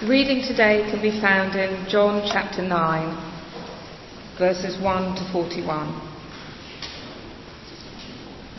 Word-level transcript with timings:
The 0.00 0.06
reading 0.06 0.42
today 0.42 0.88
can 0.88 1.02
be 1.02 1.20
found 1.20 1.56
in 1.56 1.88
John 1.88 2.22
chapter 2.30 2.62
9, 2.62 4.38
verses 4.38 4.80
1 4.80 5.16
to 5.16 5.32
41. 5.32 5.90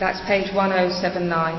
That's 0.02 0.20
page 0.28 0.54
1079. 0.54 1.55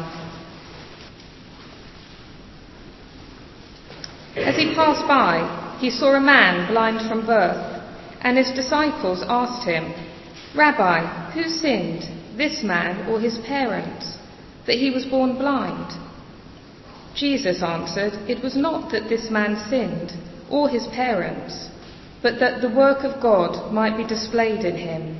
As 4.36 4.56
he 4.56 4.74
passed 4.74 5.08
by, 5.08 5.78
he 5.80 5.88
saw 5.88 6.14
a 6.14 6.20
man 6.20 6.70
blind 6.70 7.08
from 7.08 7.24
birth, 7.24 7.82
and 8.20 8.36
his 8.36 8.50
disciples 8.50 9.24
asked 9.26 9.66
him, 9.66 9.94
Rabbi, 10.54 11.32
who 11.32 11.44
sinned, 11.44 12.02
this 12.36 12.62
man 12.62 13.08
or 13.08 13.18
his 13.18 13.38
parents, 13.38 14.18
that 14.66 14.76
he 14.76 14.90
was 14.90 15.06
born 15.06 15.38
blind? 15.38 16.09
Jesus 17.14 17.62
answered, 17.62 18.14
It 18.28 18.42
was 18.42 18.56
not 18.56 18.92
that 18.92 19.08
this 19.08 19.30
man 19.30 19.56
sinned, 19.68 20.12
or 20.50 20.68
his 20.68 20.86
parents, 20.88 21.68
but 22.22 22.38
that 22.40 22.60
the 22.60 22.68
work 22.68 23.04
of 23.04 23.22
God 23.22 23.72
might 23.72 23.96
be 23.96 24.06
displayed 24.06 24.64
in 24.64 24.76
him. 24.76 25.18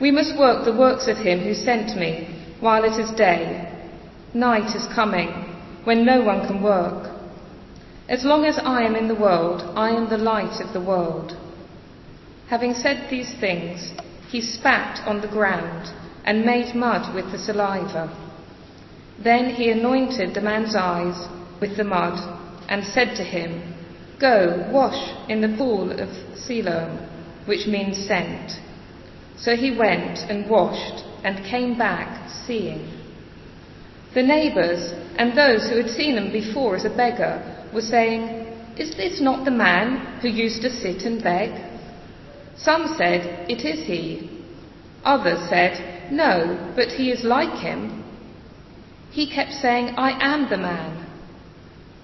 We 0.00 0.10
must 0.10 0.38
work 0.38 0.64
the 0.64 0.76
works 0.76 1.06
of 1.08 1.18
him 1.18 1.40
who 1.40 1.54
sent 1.54 1.98
me 1.98 2.28
while 2.60 2.84
it 2.84 2.98
is 2.98 3.10
day. 3.12 3.68
Night 4.34 4.74
is 4.74 4.86
coming, 4.94 5.28
when 5.84 6.04
no 6.04 6.22
one 6.22 6.46
can 6.46 6.62
work. 6.62 7.10
As 8.08 8.24
long 8.24 8.44
as 8.44 8.58
I 8.58 8.82
am 8.82 8.96
in 8.96 9.08
the 9.08 9.14
world, 9.14 9.62
I 9.76 9.90
am 9.90 10.08
the 10.08 10.18
light 10.18 10.60
of 10.60 10.72
the 10.72 10.80
world. 10.84 11.36
Having 12.48 12.74
said 12.74 13.08
these 13.10 13.32
things, 13.40 13.92
he 14.28 14.40
spat 14.40 15.06
on 15.06 15.20
the 15.20 15.28
ground 15.28 15.88
and 16.24 16.44
made 16.44 16.74
mud 16.74 17.14
with 17.14 17.30
the 17.32 17.38
saliva. 17.38 18.21
Then 19.18 19.50
he 19.50 19.70
anointed 19.70 20.34
the 20.34 20.40
man's 20.40 20.74
eyes 20.74 21.28
with 21.60 21.76
the 21.76 21.84
mud 21.84 22.18
and 22.68 22.84
said 22.84 23.16
to 23.16 23.24
him, 23.24 23.74
Go, 24.20 24.68
wash 24.72 25.14
in 25.28 25.40
the 25.40 25.56
pool 25.56 25.90
of 25.90 26.08
Siloam, 26.38 26.98
which 27.46 27.66
means 27.66 28.06
sent. 28.06 28.52
So 29.36 29.56
he 29.56 29.76
went 29.76 30.18
and 30.30 30.48
washed 30.48 31.04
and 31.24 31.44
came 31.44 31.76
back 31.76 32.30
seeing. 32.46 32.88
The 34.14 34.22
neighbours 34.22 34.92
and 35.16 35.36
those 35.36 35.68
who 35.68 35.76
had 35.76 35.90
seen 35.90 36.16
him 36.16 36.32
before 36.32 36.76
as 36.76 36.84
a 36.84 36.90
beggar 36.90 37.68
were 37.72 37.80
saying, 37.80 38.46
Is 38.76 38.94
this 38.96 39.20
not 39.20 39.44
the 39.44 39.50
man 39.50 40.20
who 40.20 40.28
used 40.28 40.62
to 40.62 40.70
sit 40.70 41.02
and 41.02 41.22
beg? 41.22 41.50
Some 42.56 42.94
said, 42.96 43.50
It 43.50 43.64
is 43.64 43.86
he. 43.86 44.30
Others 45.04 45.48
said, 45.48 46.12
No, 46.12 46.72
but 46.76 46.88
he 46.88 47.10
is 47.10 47.24
like 47.24 47.58
him. 47.58 48.01
He 49.12 49.30
kept 49.30 49.52
saying, 49.52 49.94
I 49.98 50.12
am 50.20 50.48
the 50.48 50.56
man. 50.56 51.06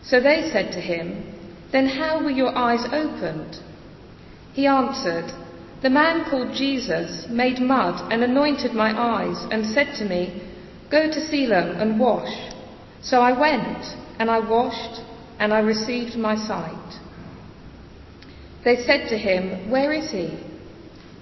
So 0.03 0.21
they 0.21 0.51
said 0.53 0.73
to 0.73 0.81
him, 0.81 1.25
Then 1.73 1.87
how 1.87 2.23
were 2.23 2.31
your 2.31 2.55
eyes 2.55 2.85
opened? 2.93 3.57
He 4.53 4.67
answered, 4.67 5.33
The 5.83 5.89
man 5.89 6.29
called 6.29 6.55
Jesus 6.55 7.27
made 7.31 7.61
mud 7.61 8.13
and 8.13 8.23
anointed 8.23 8.75
my 8.75 8.91
eyes 8.91 9.39
and 9.51 9.65
said 9.65 9.95
to 9.97 10.05
me, 10.05 10.43
Go 10.91 11.11
to 11.11 11.27
Siloam 11.27 11.81
and 11.81 11.99
wash. 11.99 12.53
So 13.01 13.23
I 13.23 13.33
went 13.33 13.85
and 14.19 14.31
I 14.31 14.41
washed 14.41 15.01
and 15.39 15.55
I 15.55 15.61
received 15.61 16.15
my 16.17 16.37
sight. 16.37 17.01
They 18.65 18.85
said 18.85 19.09
to 19.09 19.17
him, 19.17 19.71
Where 19.71 19.95
is 19.95 20.11
he? 20.11 20.39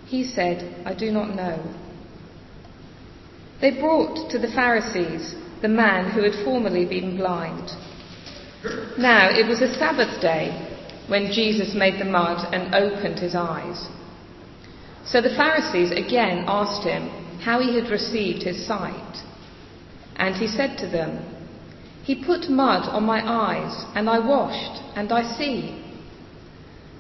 He 0.07 0.25
said, 0.25 0.83
I 0.85 0.95
do 0.95 1.13
not 1.13 1.37
know. 1.37 1.63
They 3.61 3.71
brought 3.79 4.31
to 4.31 4.39
the 4.39 4.49
Pharisees 4.53 5.37
the 5.67 5.73
man 5.73 6.13
who 6.13 6.23
had 6.23 6.45
formerly 6.45 6.85
been 6.85 7.17
blind. 7.17 7.73
Now 8.97 9.31
it 9.31 9.49
was 9.49 9.61
a 9.63 9.75
Sabbath 9.75 10.21
day 10.21 10.47
when 11.09 11.33
Jesus 11.33 11.75
made 11.75 11.99
the 11.99 12.05
mud 12.05 12.55
and 12.55 12.73
opened 12.73 13.19
his 13.19 13.35
eyes. 13.35 13.89
So 15.05 15.21
the 15.21 15.35
Pharisees 15.35 15.91
again 15.91 16.45
asked 16.47 16.87
him 16.87 17.09
how 17.41 17.59
he 17.59 17.75
had 17.75 17.91
received 17.91 18.45
his 18.45 18.65
sight. 18.65 19.15
And 20.15 20.37
he 20.37 20.47
said 20.47 20.79
to 20.79 20.87
them, 20.87 21.19
He 22.05 22.25
put 22.25 22.49
mud 22.49 22.89
on 22.89 23.03
my 23.03 23.21
eyes, 23.27 23.75
and 23.97 24.09
I 24.09 24.21
washed, 24.21 24.81
and 24.95 25.11
I 25.11 25.25
see. 25.37 25.83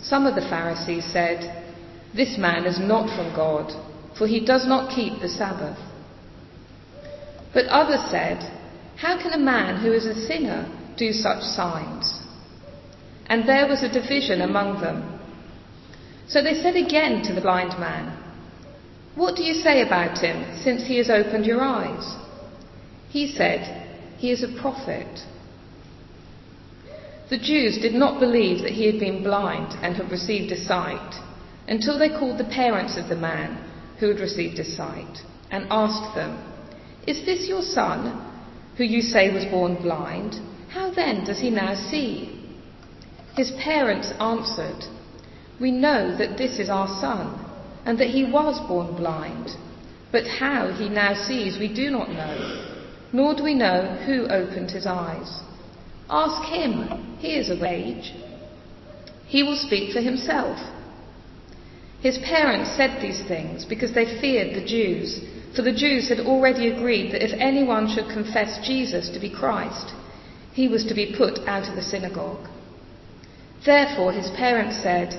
Some 0.00 0.26
of 0.26 0.34
the 0.34 0.48
Pharisees 0.50 1.04
said, 1.12 1.38
This 2.16 2.36
man 2.36 2.66
is 2.66 2.80
not 2.80 3.14
from 3.14 3.32
God, 3.36 3.70
for 4.18 4.26
he 4.26 4.44
does 4.44 4.66
not 4.66 4.92
keep 4.92 5.20
the 5.20 5.28
Sabbath. 5.28 5.78
But 7.52 7.66
others 7.66 8.10
said, 8.10 8.42
How 8.96 9.20
can 9.20 9.32
a 9.32 9.38
man 9.38 9.76
who 9.80 9.92
is 9.92 10.06
a 10.06 10.26
sinner 10.26 10.68
do 10.96 11.12
such 11.12 11.42
signs? 11.42 12.20
And 13.26 13.48
there 13.48 13.66
was 13.66 13.82
a 13.82 13.92
division 13.92 14.40
among 14.40 14.80
them. 14.80 15.18
So 16.28 16.42
they 16.42 16.54
said 16.54 16.76
again 16.76 17.22
to 17.24 17.32
the 17.32 17.40
blind 17.40 17.78
man, 17.78 18.16
What 19.14 19.36
do 19.36 19.42
you 19.44 19.54
say 19.54 19.82
about 19.82 20.18
him 20.18 20.56
since 20.62 20.84
he 20.86 20.96
has 20.98 21.10
opened 21.10 21.46
your 21.46 21.62
eyes? 21.62 22.16
He 23.08 23.26
said, 23.26 23.86
He 24.18 24.30
is 24.30 24.42
a 24.42 24.60
prophet. 24.60 25.24
The 27.28 27.38
Jews 27.38 27.78
did 27.78 27.94
not 27.94 28.20
believe 28.20 28.62
that 28.62 28.72
he 28.72 28.86
had 28.86 29.00
been 29.00 29.24
blind 29.24 29.72
and 29.82 29.96
had 29.96 30.10
received 30.10 30.52
a 30.52 30.56
sight 30.64 31.14
until 31.66 31.98
they 31.98 32.08
called 32.08 32.38
the 32.38 32.44
parents 32.44 32.96
of 32.96 33.08
the 33.08 33.16
man 33.16 33.64
who 33.98 34.08
had 34.08 34.20
received 34.20 34.58
a 34.58 34.64
sight 34.64 35.18
and 35.50 35.66
asked 35.70 36.14
them, 36.14 36.38
is 37.06 37.24
this 37.24 37.48
your 37.48 37.62
son, 37.62 38.22
who 38.76 38.84
you 38.84 39.00
say 39.00 39.32
was 39.32 39.44
born 39.44 39.76
blind? 39.76 40.34
How 40.68 40.90
then 40.90 41.24
does 41.24 41.40
he 41.40 41.50
now 41.50 41.74
see? 41.74 42.32
His 43.36 43.52
parents 43.52 44.12
answered, 44.18 44.84
We 45.60 45.70
know 45.70 46.16
that 46.16 46.36
this 46.36 46.58
is 46.58 46.68
our 46.68 46.88
son, 46.88 47.44
and 47.84 47.98
that 47.98 48.10
he 48.10 48.24
was 48.24 48.58
born 48.66 48.96
blind. 48.96 49.50
But 50.10 50.26
how 50.26 50.72
he 50.72 50.88
now 50.88 51.14
sees 51.14 51.58
we 51.58 51.72
do 51.72 51.90
not 51.90 52.10
know, 52.10 52.84
nor 53.12 53.34
do 53.34 53.44
we 53.44 53.54
know 53.54 53.96
who 54.06 54.26
opened 54.26 54.70
his 54.70 54.86
eyes. 54.86 55.40
Ask 56.08 56.48
him, 56.48 57.16
he 57.18 57.34
is 57.36 57.50
of 57.50 57.62
age. 57.62 58.12
He 59.26 59.42
will 59.42 59.56
speak 59.56 59.92
for 59.92 60.00
himself. 60.00 60.58
His 62.00 62.18
parents 62.18 62.76
said 62.76 63.00
these 63.00 63.22
things 63.26 63.64
because 63.64 63.92
they 63.92 64.20
feared 64.20 64.54
the 64.54 64.66
Jews 64.66 65.20
for 65.56 65.62
the 65.62 65.72
Jews 65.72 66.10
had 66.10 66.20
already 66.20 66.68
agreed 66.68 67.12
that 67.12 67.24
if 67.24 67.32
anyone 67.40 67.88
should 67.88 68.12
confess 68.12 68.64
Jesus 68.64 69.08
to 69.08 69.18
be 69.18 69.30
Christ, 69.30 69.94
he 70.52 70.68
was 70.68 70.84
to 70.84 70.94
be 70.94 71.14
put 71.16 71.38
out 71.48 71.66
of 71.66 71.74
the 71.74 71.82
synagogue. 71.82 72.46
Therefore 73.64 74.12
his 74.12 74.30
parents 74.36 74.76
said, 74.82 75.14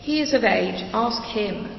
He 0.00 0.20
is 0.20 0.34
of 0.34 0.44
age, 0.44 0.84
ask 0.92 1.22
him. 1.22 1.74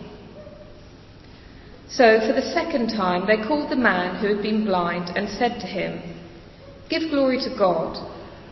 So 1.87 2.19
for 2.19 2.33
the 2.33 2.51
second 2.53 2.89
time 2.89 3.27
they 3.27 3.47
called 3.47 3.69
the 3.69 3.75
man 3.75 4.15
who 4.15 4.33
had 4.33 4.41
been 4.41 4.65
blind 4.65 5.15
and 5.15 5.29
said 5.29 5.59
to 5.61 5.67
him, 5.67 6.01
Give 6.89 7.11
glory 7.11 7.37
to 7.39 7.55
God. 7.57 7.95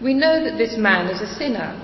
We 0.02 0.14
know 0.14 0.44
that 0.44 0.60
this 0.60 0.78
man 0.78 1.08
is 1.08 1.22
a 1.22 1.36
sinner. 1.36 1.84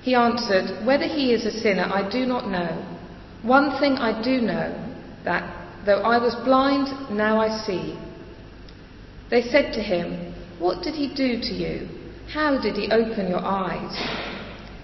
He 0.00 0.14
answered, 0.14 0.86
Whether 0.86 1.06
he 1.06 1.32
is 1.32 1.44
a 1.44 1.50
sinner 1.50 1.84
I 1.84 2.08
do 2.10 2.24
not 2.24 2.48
know. 2.48 2.96
One 3.42 3.78
thing 3.78 3.94
I 3.94 4.22
do 4.22 4.40
know, 4.40 4.94
that 5.24 5.65
Though 5.86 6.02
I 6.02 6.18
was 6.18 6.34
blind, 6.44 7.16
now 7.16 7.40
I 7.40 7.48
see. 7.64 7.96
They 9.30 9.42
said 9.42 9.72
to 9.74 9.80
him, 9.80 10.34
What 10.58 10.82
did 10.82 10.94
he 10.94 11.08
do 11.14 11.40
to 11.40 11.54
you? 11.54 11.88
How 12.32 12.60
did 12.60 12.74
he 12.74 12.90
open 12.90 13.28
your 13.28 13.44
eyes? 13.44 13.94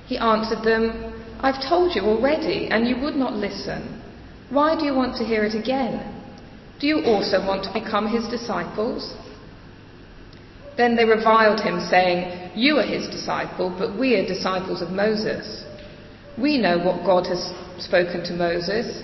He 0.07 0.17
answered 0.17 0.63
them, 0.63 1.13
I've 1.41 1.61
told 1.69 1.97
you 1.97 2.03
already, 2.03 2.69
and 2.69 2.87
you 2.87 2.97
would 3.01 3.17
not 3.17 3.35
listen. 3.35 4.01
Why 4.51 4.79
do 4.79 4.85
you 4.85 4.95
want 4.95 5.17
to 5.17 5.25
hear 5.25 5.43
it 5.45 5.57
again? 5.57 6.23
Do 6.79 6.87
you 6.87 7.03
also 7.05 7.45
want 7.45 7.65
to 7.65 7.73
become 7.73 8.07
his 8.07 8.29
disciples? 8.29 9.15
Then 10.77 10.95
they 10.95 11.05
reviled 11.05 11.61
him, 11.61 11.81
saying, 11.81 12.53
You 12.55 12.77
are 12.79 12.87
his 12.87 13.09
disciple, 13.09 13.75
but 13.77 13.99
we 13.99 14.15
are 14.15 14.27
disciples 14.27 14.83
of 14.83 14.91
Moses. 14.91 15.65
We 16.39 16.59
know 16.59 16.79
what 16.79 17.05
God 17.05 17.27
has 17.27 17.53
spoken 17.79 18.23
to 18.25 18.35
Moses. 18.35 19.03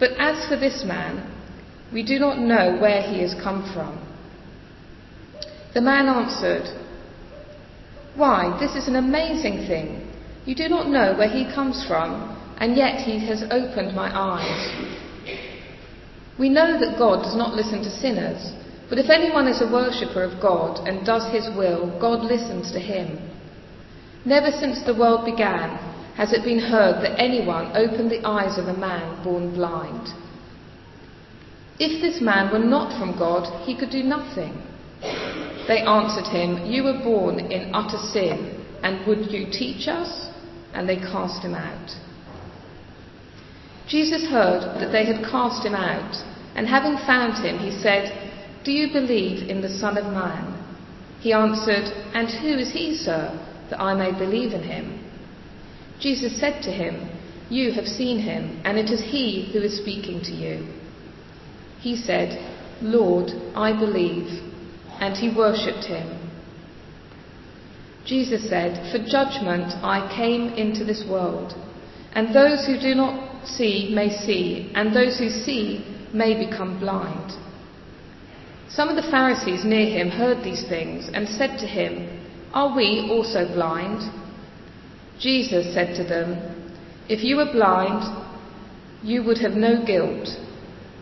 But 0.00 0.12
as 0.18 0.48
for 0.48 0.56
this 0.56 0.82
man, 0.82 1.30
we 1.92 2.02
do 2.02 2.18
not 2.18 2.38
know 2.38 2.78
where 2.80 3.02
he 3.02 3.20
has 3.20 3.34
come 3.34 3.70
from. 3.74 3.98
The 5.74 5.82
man 5.82 6.08
answered, 6.08 6.66
Why, 8.16 8.56
this 8.58 8.74
is 8.74 8.88
an 8.88 8.96
amazing 8.96 9.66
thing. 9.68 10.10
You 10.46 10.54
do 10.54 10.68
not 10.68 10.88
know 10.88 11.14
where 11.16 11.28
he 11.28 11.44
comes 11.54 11.84
from, 11.86 12.36
and 12.58 12.76
yet 12.76 13.02
he 13.02 13.24
has 13.26 13.42
opened 13.50 13.94
my 13.94 14.10
eyes. 14.10 14.98
We 16.38 16.48
know 16.48 16.80
that 16.80 16.98
God 16.98 17.22
does 17.22 17.36
not 17.36 17.54
listen 17.54 17.82
to 17.82 17.90
sinners, 17.90 18.52
but 18.88 18.98
if 18.98 19.10
anyone 19.10 19.46
is 19.46 19.60
a 19.60 19.70
worshipper 19.70 20.24
of 20.24 20.40
God 20.40 20.88
and 20.88 21.04
does 21.04 21.30
his 21.30 21.46
will, 21.54 21.96
God 22.00 22.24
listens 22.24 22.72
to 22.72 22.80
him. 22.80 23.18
Never 24.24 24.50
since 24.50 24.82
the 24.82 24.94
world 24.94 25.26
began 25.26 25.89
has 26.20 26.34
it 26.34 26.44
been 26.44 26.58
heard 26.58 27.02
that 27.02 27.18
anyone 27.18 27.74
opened 27.74 28.10
the 28.10 28.22
eyes 28.28 28.58
of 28.58 28.66
a 28.66 28.76
man 28.76 29.24
born 29.24 29.54
blind. 29.54 30.06
If 31.78 32.02
this 32.02 32.20
man 32.20 32.52
were 32.52 32.58
not 32.58 32.92
from 33.00 33.18
God, 33.18 33.64
he 33.64 33.74
could 33.74 33.88
do 33.88 34.02
nothing. 34.02 34.52
They 35.66 35.80
answered 35.80 36.26
him, 36.26 36.70
You 36.70 36.84
were 36.84 37.00
born 37.02 37.38
in 37.50 37.74
utter 37.74 37.96
sin, 37.96 38.62
and 38.82 39.06
would 39.06 39.32
you 39.32 39.46
teach 39.50 39.88
us? 39.88 40.28
And 40.74 40.86
they 40.86 40.96
cast 40.96 41.42
him 41.42 41.54
out. 41.54 41.88
Jesus 43.88 44.28
heard 44.28 44.78
that 44.78 44.92
they 44.92 45.06
had 45.06 45.24
cast 45.24 45.64
him 45.64 45.74
out, 45.74 46.14
and 46.54 46.66
having 46.66 46.98
found 47.06 47.42
him, 47.42 47.56
he 47.58 47.72
said, 47.80 48.12
Do 48.62 48.72
you 48.72 48.92
believe 48.92 49.48
in 49.48 49.62
the 49.62 49.70
Son 49.70 49.96
of 49.96 50.12
Man? 50.12 50.52
He 51.20 51.32
answered, 51.32 51.88
And 52.12 52.28
who 52.28 52.58
is 52.58 52.72
he, 52.72 52.94
sir, 52.94 53.32
that 53.70 53.80
I 53.80 53.94
may 53.94 54.12
believe 54.12 54.52
in 54.52 54.64
him? 54.64 54.99
Jesus 56.00 56.40
said 56.40 56.62
to 56.62 56.70
him, 56.70 57.08
You 57.50 57.72
have 57.72 57.86
seen 57.86 58.18
him, 58.20 58.60
and 58.64 58.78
it 58.78 58.90
is 58.90 59.00
he 59.00 59.50
who 59.52 59.60
is 59.60 59.76
speaking 59.76 60.22
to 60.24 60.32
you. 60.32 60.66
He 61.80 61.96
said, 61.96 62.38
Lord, 62.80 63.30
I 63.54 63.78
believe, 63.78 64.28
and 65.00 65.16
he 65.16 65.34
worshipped 65.34 65.84
him. 65.84 66.18
Jesus 68.06 68.48
said, 68.48 68.90
For 68.90 68.98
judgment 68.98 69.72
I 69.84 70.10
came 70.16 70.54
into 70.54 70.84
this 70.84 71.04
world, 71.08 71.54
and 72.12 72.34
those 72.34 72.66
who 72.66 72.80
do 72.80 72.94
not 72.94 73.46
see 73.46 73.92
may 73.94 74.10
see, 74.10 74.72
and 74.74 74.94
those 74.94 75.18
who 75.18 75.28
see 75.28 75.84
may 76.12 76.34
become 76.34 76.80
blind. 76.80 77.32
Some 78.68 78.88
of 78.88 78.96
the 78.96 79.10
Pharisees 79.10 79.64
near 79.64 79.86
him 79.86 80.08
heard 80.08 80.44
these 80.44 80.64
things 80.68 81.10
and 81.12 81.28
said 81.28 81.58
to 81.58 81.66
him, 81.66 82.08
Are 82.54 82.74
we 82.74 83.08
also 83.10 83.46
blind? 83.52 84.00
Jesus 85.20 85.74
said 85.74 85.96
to 85.96 86.04
them, 86.04 86.72
If 87.08 87.22
you 87.22 87.36
were 87.36 87.52
blind, 87.52 88.26
you 89.02 89.22
would 89.22 89.38
have 89.38 89.52
no 89.52 89.84
guilt, 89.84 90.28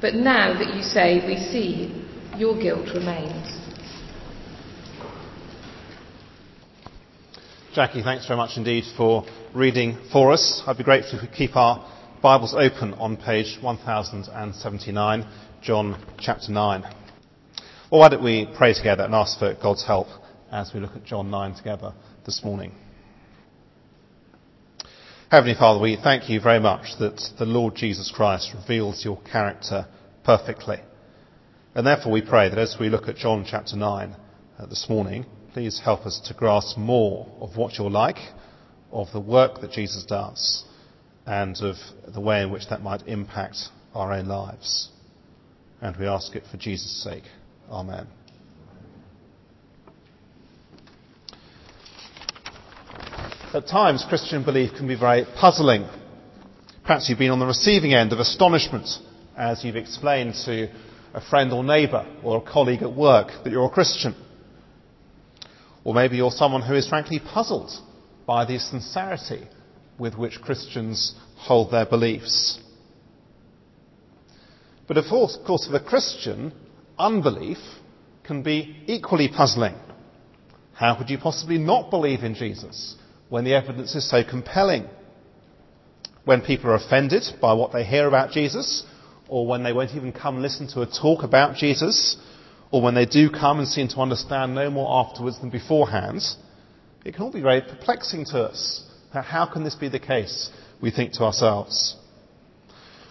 but 0.00 0.14
now 0.14 0.58
that 0.58 0.74
you 0.74 0.82
say 0.82 1.24
we 1.24 1.36
see, 1.36 2.04
your 2.36 2.60
guilt 2.60 2.88
remains. 2.94 3.54
Jackie, 7.74 8.02
thanks 8.02 8.26
very 8.26 8.36
much 8.36 8.56
indeed 8.56 8.82
for 8.96 9.24
reading 9.54 9.96
for 10.12 10.32
us. 10.32 10.62
I'd 10.66 10.78
be 10.78 10.84
grateful 10.84 11.20
if 11.20 11.22
we 11.22 11.36
keep 11.36 11.54
our 11.54 11.88
Bibles 12.20 12.54
open 12.54 12.94
on 12.94 13.16
page 13.16 13.56
1079, 13.62 15.26
John 15.62 16.04
chapter 16.18 16.50
9. 16.50 16.82
Well, 17.90 18.00
why 18.00 18.08
don't 18.08 18.24
we 18.24 18.52
pray 18.56 18.74
together 18.74 19.04
and 19.04 19.14
ask 19.14 19.38
for 19.38 19.54
God's 19.62 19.86
help 19.86 20.08
as 20.50 20.72
we 20.74 20.80
look 20.80 20.96
at 20.96 21.04
John 21.04 21.30
9 21.30 21.54
together 21.54 21.94
this 22.26 22.42
morning. 22.42 22.72
Heavenly 25.30 25.56
Father, 25.56 25.78
we 25.78 25.98
thank 26.02 26.30
you 26.30 26.40
very 26.40 26.58
much 26.58 26.98
that 27.00 27.20
the 27.38 27.44
Lord 27.44 27.74
Jesus 27.74 28.10
Christ 28.10 28.54
reveals 28.54 29.04
your 29.04 29.20
character 29.30 29.86
perfectly. 30.24 30.78
And 31.74 31.86
therefore 31.86 32.12
we 32.12 32.22
pray 32.22 32.48
that 32.48 32.56
as 32.56 32.78
we 32.80 32.88
look 32.88 33.08
at 33.08 33.16
John 33.16 33.44
chapter 33.46 33.76
9 33.76 34.16
uh, 34.58 34.66
this 34.66 34.86
morning, 34.88 35.26
please 35.52 35.82
help 35.84 36.06
us 36.06 36.18
to 36.28 36.32
grasp 36.34 36.78
more 36.78 37.30
of 37.42 37.58
what 37.58 37.74
you're 37.74 37.90
like, 37.90 38.16
of 38.90 39.08
the 39.12 39.20
work 39.20 39.60
that 39.60 39.72
Jesus 39.72 40.06
does, 40.06 40.64
and 41.26 41.54
of 41.60 41.76
the 42.10 42.22
way 42.22 42.40
in 42.40 42.50
which 42.50 42.70
that 42.70 42.80
might 42.80 43.06
impact 43.06 43.58
our 43.94 44.14
own 44.14 44.28
lives. 44.28 44.88
And 45.82 45.94
we 45.98 46.06
ask 46.06 46.34
it 46.36 46.44
for 46.50 46.56
Jesus' 46.56 47.04
sake. 47.04 47.24
Amen. 47.70 48.06
At 53.54 53.66
times, 53.66 54.04
Christian 54.06 54.44
belief 54.44 54.74
can 54.76 54.86
be 54.86 54.94
very 54.94 55.24
puzzling. 55.24 55.88
Perhaps 56.82 57.08
you've 57.08 57.18
been 57.18 57.30
on 57.30 57.38
the 57.38 57.46
receiving 57.46 57.94
end 57.94 58.12
of 58.12 58.18
astonishment 58.18 58.86
as 59.38 59.64
you've 59.64 59.74
explained 59.74 60.34
to 60.44 60.68
a 61.14 61.20
friend 61.30 61.50
or 61.54 61.64
neighbour 61.64 62.06
or 62.22 62.36
a 62.36 62.40
colleague 62.42 62.82
at 62.82 62.94
work 62.94 63.28
that 63.42 63.50
you're 63.50 63.64
a 63.64 63.70
Christian. 63.70 64.14
Or 65.82 65.94
maybe 65.94 66.18
you're 66.18 66.30
someone 66.30 66.60
who 66.60 66.74
is 66.74 66.86
frankly 66.86 67.20
puzzled 67.20 67.70
by 68.26 68.44
the 68.44 68.58
sincerity 68.58 69.48
with 69.98 70.14
which 70.14 70.42
Christians 70.42 71.14
hold 71.36 71.70
their 71.70 71.86
beliefs. 71.86 72.60
But 74.86 74.98
of 74.98 75.06
course, 75.06 75.64
for 75.64 75.72
the 75.72 75.80
Christian, 75.80 76.52
unbelief 76.98 77.58
can 78.24 78.42
be 78.42 78.84
equally 78.86 79.28
puzzling. 79.28 79.74
How 80.74 80.96
could 80.96 81.08
you 81.08 81.16
possibly 81.16 81.56
not 81.56 81.88
believe 81.88 82.24
in 82.24 82.34
Jesus 82.34 82.94
when 83.28 83.44
the 83.44 83.54
evidence 83.54 83.94
is 83.94 84.08
so 84.08 84.22
compelling? 84.28 84.86
When 86.24 86.42
people 86.42 86.70
are 86.70 86.74
offended 86.74 87.24
by 87.40 87.54
what 87.54 87.72
they 87.72 87.84
hear 87.84 88.06
about 88.06 88.32
Jesus, 88.32 88.84
or 89.28 89.46
when 89.46 89.62
they 89.62 89.72
won't 89.72 89.94
even 89.94 90.12
come 90.12 90.42
listen 90.42 90.68
to 90.68 90.82
a 90.82 90.86
talk 90.86 91.22
about 91.22 91.56
Jesus, 91.56 92.16
or 92.70 92.82
when 92.82 92.94
they 92.94 93.06
do 93.06 93.30
come 93.30 93.58
and 93.58 93.68
seem 93.68 93.88
to 93.88 94.00
understand 94.00 94.54
no 94.54 94.70
more 94.70 95.06
afterwards 95.06 95.40
than 95.40 95.50
beforehand, 95.50 96.22
it 97.04 97.14
can 97.14 97.22
all 97.22 97.32
be 97.32 97.40
very 97.40 97.62
perplexing 97.62 98.26
to 98.26 98.42
us. 98.42 98.84
How 99.12 99.46
can 99.46 99.64
this 99.64 99.74
be 99.74 99.88
the 99.88 99.98
case? 99.98 100.50
We 100.82 100.90
think 100.90 101.12
to 101.14 101.24
ourselves. 101.24 101.96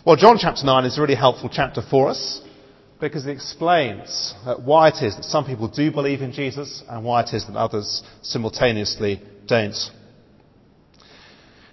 Well, 0.06 0.16
John 0.16 0.38
chapter 0.40 0.64
9 0.66 0.86
is 0.86 0.98
a 0.98 1.02
really 1.02 1.16
helpful 1.16 1.50
chapter 1.52 1.82
for 1.82 2.10
us 2.10 2.42
because 3.00 3.26
it 3.26 3.32
explains 3.32 4.34
uh, 4.46 4.56
why 4.56 4.90
it 4.90 5.04
is 5.04 5.16
that 5.16 5.26
some 5.26 5.46
people 5.46 5.68
do 5.68 5.92
believe 5.92 6.22
in 6.22 6.32
Jesus 6.32 6.84
and 6.88 7.04
why 7.04 7.22
it 7.22 7.34
is 7.34 7.46
that 7.48 7.56
others 7.56 8.04
simultaneously 8.22 9.22
don't. 9.48 9.76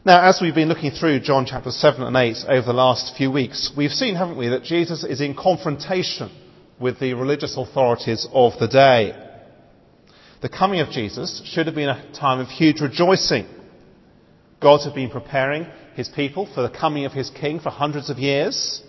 Now, 0.07 0.29
as 0.29 0.39
we've 0.43 0.55
been 0.55 0.69
looking 0.69 0.91
through 0.91 1.21
John 1.21 1.47
chapter 1.47 1.71
7 1.71 2.03
and 2.03 2.15
8 2.15 2.37
over 2.51 2.67
the 2.67 2.73
last 2.75 3.17
few 3.17 3.31
weeks, 3.31 3.73
we've 3.75 3.91
seen, 3.91 4.17
haven't 4.17 4.37
we, 4.37 4.49
that 4.49 4.63
Jesus 4.63 5.03
is 5.03 5.23
in 5.23 5.35
confrontation 5.35 6.31
with 6.79 7.01
the 7.01 7.15
religious 7.15 7.57
authorities 7.57 8.29
of 8.31 8.53
the 8.61 8.69
day. 8.69 9.15
The 10.43 10.51
coming 10.51 10.81
of 10.81 10.91
Jesus 10.91 11.41
should 11.47 11.65
have 11.65 11.75
been 11.75 11.89
a 11.89 12.13
time 12.13 12.39
of 12.39 12.49
huge 12.49 12.83
rejoicing. 12.83 13.47
God 14.61 14.83
had 14.85 14.95
been 14.95 15.09
preparing 15.09 15.65
his 15.95 16.11
people 16.11 16.51
for 16.55 16.61
the 16.61 16.69
coming 16.69 17.07
of 17.07 17.13
his 17.13 17.31
king 17.31 17.59
for 17.59 17.71
hundreds 17.71 18.11
of 18.11 18.19
years. 18.19 18.83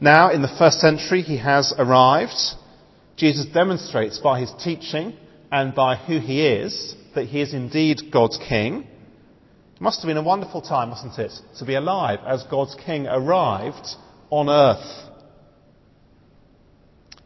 Now, 0.00 0.32
in 0.32 0.42
the 0.42 0.56
first 0.58 0.80
century, 0.80 1.22
he 1.22 1.36
has 1.36 1.72
arrived. 1.78 2.34
Jesus 3.16 3.46
demonstrates 3.46 4.18
by 4.18 4.40
his 4.40 4.52
teaching 4.58 5.16
and 5.52 5.72
by 5.72 5.94
who 5.94 6.18
he 6.18 6.44
is 6.48 6.96
that 7.14 7.26
he 7.26 7.40
is 7.40 7.54
indeed 7.54 8.10
God's 8.10 8.40
king. 8.48 8.88
It 9.80 9.84
must 9.84 10.02
have 10.02 10.08
been 10.08 10.18
a 10.18 10.22
wonderful 10.22 10.60
time, 10.60 10.90
wasn't 10.90 11.18
it, 11.18 11.32
to 11.56 11.64
be 11.64 11.74
alive 11.74 12.18
as 12.26 12.42
God's 12.50 12.76
king 12.84 13.06
arrived 13.06 13.88
on 14.28 14.50
earth. 14.50 15.08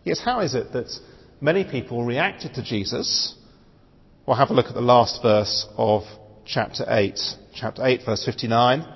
Yes, 0.04 0.20
how 0.24 0.38
is 0.38 0.54
it 0.54 0.72
that 0.72 0.88
many 1.40 1.64
people 1.64 2.04
reacted 2.04 2.54
to 2.54 2.62
Jesus? 2.62 3.34
Well, 4.24 4.36
have 4.36 4.50
a 4.50 4.54
look 4.54 4.66
at 4.66 4.74
the 4.74 4.80
last 4.80 5.20
verse 5.20 5.66
of 5.76 6.04
chapter 6.46 6.84
8. 6.87 7.18
Chapter 7.56 7.84
8, 7.84 8.02
verse 8.06 8.25
59. 8.25 8.87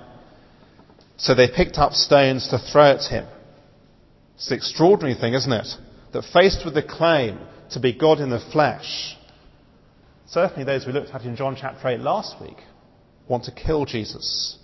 So 1.17 1.35
they 1.35 1.49
picked 1.53 1.77
up 1.79 1.91
stones 1.91 2.47
to 2.51 2.59
throw 2.59 2.93
at 2.93 3.11
him. 3.11 3.27
It's 4.35 4.49
an 4.51 4.55
extraordinary 4.55 5.19
thing, 5.19 5.33
isn't 5.33 5.51
it? 5.51 5.67
That 6.13 6.23
faced 6.31 6.63
with 6.63 6.75
the 6.75 6.83
claim 6.83 7.37
to 7.71 7.81
be 7.81 7.91
God 7.91 8.21
in 8.21 8.29
the 8.29 8.39
flesh, 8.53 9.17
certainly 10.27 10.63
those 10.63 10.85
we 10.85 10.93
looked 10.93 11.09
at 11.09 11.23
in 11.23 11.35
John 11.35 11.57
chapter 11.59 11.89
8 11.89 11.99
last 11.99 12.41
week 12.41 12.55
want 13.29 13.45
to 13.45 13.51
kill 13.51 13.85
Jesus. 13.85 14.57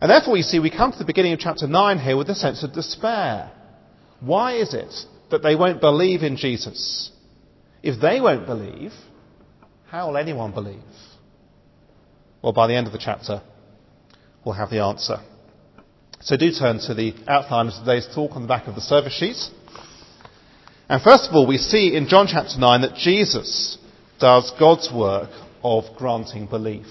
And 0.00 0.10
therefore, 0.10 0.36
you 0.36 0.42
see, 0.42 0.58
we 0.58 0.70
come 0.70 0.92
to 0.92 0.98
the 0.98 1.04
beginning 1.04 1.32
of 1.32 1.38
chapter 1.38 1.66
9 1.66 1.98
here 1.98 2.16
with 2.16 2.28
a 2.28 2.34
sense 2.34 2.62
of 2.62 2.72
despair. 2.72 3.50
Why 4.20 4.56
is 4.56 4.74
it 4.74 4.92
that 5.30 5.42
they 5.42 5.56
won't 5.56 5.80
believe 5.80 6.22
in 6.22 6.36
Jesus? 6.36 7.10
If 7.82 8.00
they 8.00 8.20
won't 8.20 8.46
believe, 8.46 8.92
how 9.88 10.08
will 10.08 10.16
anyone 10.16 10.52
believe? 10.52 10.82
Well, 12.42 12.52
by 12.52 12.66
the 12.66 12.74
end 12.74 12.86
of 12.86 12.92
the 12.92 12.98
chapter, 12.98 13.42
we'll 14.44 14.54
have 14.54 14.70
the 14.70 14.82
answer. 14.82 15.18
So 16.20 16.36
do 16.36 16.50
turn 16.52 16.78
to 16.86 16.94
the 16.94 17.14
outline 17.26 17.68
of 17.68 17.74
today's 17.74 18.08
talk 18.14 18.32
on 18.32 18.42
the 18.42 18.48
back 18.48 18.68
of 18.68 18.74
the 18.74 18.80
service 18.80 19.12
sheet. 19.12 19.36
And 20.88 21.00
first 21.02 21.28
of 21.28 21.34
all, 21.34 21.46
we 21.46 21.58
see 21.58 21.96
in 21.96 22.08
John 22.08 22.26
chapter 22.28 22.58
9 22.58 22.80
that 22.82 22.96
Jesus 22.96 23.78
does 24.20 24.52
God's 24.58 24.90
work 24.92 25.30
of 25.62 25.84
granting 25.96 26.46
belief. 26.46 26.86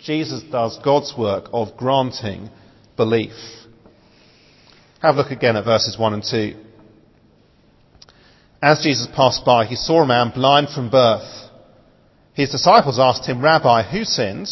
Jesus 0.00 0.42
does 0.50 0.78
God's 0.84 1.14
work 1.16 1.46
of 1.52 1.76
granting 1.76 2.50
belief. 2.96 3.32
Have 5.00 5.14
a 5.14 5.18
look 5.18 5.30
again 5.30 5.56
at 5.56 5.64
verses 5.64 5.98
1 5.98 6.14
and 6.14 6.24
2. 6.24 6.56
As 8.60 8.82
Jesus 8.82 9.06
passed 9.14 9.44
by, 9.44 9.64
he 9.64 9.76
saw 9.76 10.02
a 10.02 10.06
man 10.06 10.32
blind 10.34 10.68
from 10.70 10.90
birth. 10.90 11.48
His 12.34 12.50
disciples 12.50 12.98
asked 12.98 13.26
him, 13.26 13.42
Rabbi, 13.42 13.82
who 13.82 14.04
sinned, 14.04 14.48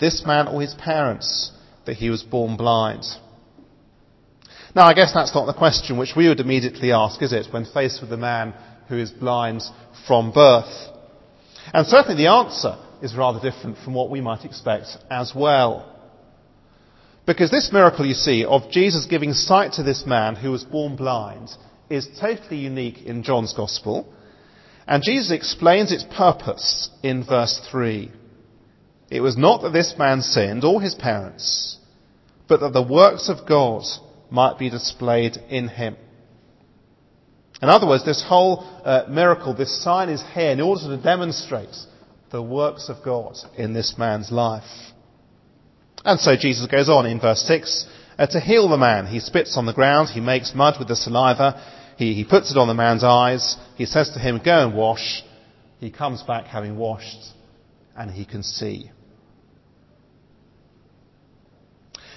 this 0.00 0.24
man 0.26 0.48
or 0.48 0.60
his 0.60 0.74
parents, 0.74 1.52
that 1.84 1.96
he 1.96 2.08
was 2.08 2.22
born 2.22 2.56
blind? 2.56 3.04
Now, 4.74 4.86
I 4.86 4.94
guess 4.94 5.12
that's 5.12 5.34
not 5.34 5.46
the 5.46 5.52
question 5.52 5.98
which 5.98 6.14
we 6.16 6.28
would 6.28 6.40
immediately 6.40 6.92
ask, 6.92 7.20
is 7.20 7.32
it, 7.32 7.52
when 7.52 7.66
faced 7.66 8.00
with 8.00 8.12
a 8.12 8.16
man 8.16 8.54
who 8.88 8.96
is 8.96 9.10
blind 9.10 9.62
from 10.06 10.32
birth? 10.32 10.72
And 11.74 11.86
certainly 11.86 12.22
the 12.22 12.30
answer 12.30 12.78
is 13.02 13.16
rather 13.16 13.40
different 13.40 13.76
from 13.78 13.94
what 13.94 14.10
we 14.10 14.20
might 14.20 14.44
expect 14.44 14.86
as 15.10 15.32
well. 15.34 15.88
Because 17.26 17.50
this 17.50 17.70
miracle, 17.72 18.06
you 18.06 18.14
see, 18.14 18.44
of 18.44 18.70
Jesus 18.70 19.06
giving 19.06 19.32
sight 19.32 19.72
to 19.74 19.82
this 19.82 20.04
man 20.06 20.36
who 20.36 20.50
was 20.50 20.64
born 20.64 20.96
blind 20.96 21.50
is 21.90 22.08
totally 22.20 22.58
unique 22.58 23.02
in 23.02 23.22
John's 23.22 23.52
Gospel. 23.54 24.12
And 24.86 25.02
Jesus 25.02 25.30
explains 25.30 25.92
its 25.92 26.04
purpose 26.04 26.90
in 27.02 27.24
verse 27.24 27.60
3. 27.70 28.10
It 29.10 29.20
was 29.20 29.36
not 29.36 29.62
that 29.62 29.72
this 29.72 29.94
man 29.98 30.22
sinned 30.22 30.64
or 30.64 30.80
his 30.80 30.94
parents, 30.94 31.78
but 32.48 32.60
that 32.60 32.72
the 32.72 32.82
works 32.82 33.28
of 33.28 33.46
God 33.46 33.82
might 34.30 34.58
be 34.58 34.70
displayed 34.70 35.36
in 35.50 35.68
him. 35.68 35.96
In 37.60 37.68
other 37.68 37.86
words, 37.86 38.04
this 38.04 38.24
whole 38.26 38.64
uh, 38.84 39.04
miracle, 39.08 39.54
this 39.54 39.82
sign 39.84 40.08
is 40.08 40.24
here 40.34 40.50
in 40.50 40.60
order 40.60 40.96
to 40.96 41.02
demonstrate 41.02 41.76
the 42.32 42.42
works 42.42 42.88
of 42.88 43.04
God 43.04 43.36
in 43.56 43.74
this 43.74 43.94
man's 43.98 44.32
life. 44.32 44.64
And 46.04 46.18
so 46.18 46.34
Jesus 46.34 46.66
goes 46.66 46.88
on 46.88 47.06
in 47.06 47.20
verse 47.20 47.42
6 47.42 47.86
uh, 48.18 48.26
to 48.26 48.40
heal 48.40 48.68
the 48.68 48.78
man. 48.78 49.06
He 49.06 49.20
spits 49.20 49.56
on 49.56 49.66
the 49.66 49.74
ground, 49.74 50.08
he 50.08 50.20
makes 50.20 50.54
mud 50.54 50.76
with 50.78 50.88
the 50.88 50.96
saliva, 50.96 51.62
he, 51.96 52.14
he 52.14 52.24
puts 52.24 52.50
it 52.50 52.56
on 52.56 52.68
the 52.68 52.74
man's 52.74 53.04
eyes, 53.04 53.56
he 53.76 53.84
says 53.84 54.10
to 54.10 54.18
him, 54.18 54.40
Go 54.44 54.66
and 54.66 54.74
wash. 54.74 55.22
He 55.78 55.90
comes 55.90 56.22
back 56.22 56.46
having 56.46 56.76
washed, 56.76 57.22
and 57.96 58.10
he 58.10 58.24
can 58.24 58.42
see. 58.42 58.90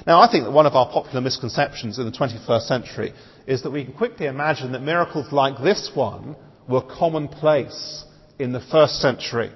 Now, 0.08 0.22
I 0.22 0.32
think 0.32 0.44
that 0.44 0.52
one 0.52 0.68
of 0.68 0.76
our 0.76 0.92
popular 0.92 1.22
misconceptions 1.22 1.98
in 1.98 2.06
the 2.06 2.12
21st 2.12 2.68
century 2.68 3.14
is 3.48 3.64
that 3.64 3.72
we 3.72 3.84
can 3.84 3.94
quickly 3.94 4.28
imagine 4.28 4.72
that 4.74 4.82
miracles 4.82 5.32
like 5.32 5.62
this 5.64 5.92
one 5.96 6.36
were 6.70 6.82
commonplace 6.82 8.06
in 8.38 8.52
the 8.52 8.60
first 8.60 9.02
century. 9.02 9.52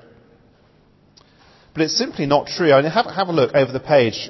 But 1.73 1.83
it's 1.83 1.97
simply 1.97 2.25
not 2.25 2.47
true. 2.47 2.71
I 2.71 2.81
mean, 2.81 2.91
have, 2.91 3.05
have 3.05 3.27
a 3.27 3.33
look 3.33 3.53
over 3.53 3.71
the 3.71 3.79
page 3.79 4.29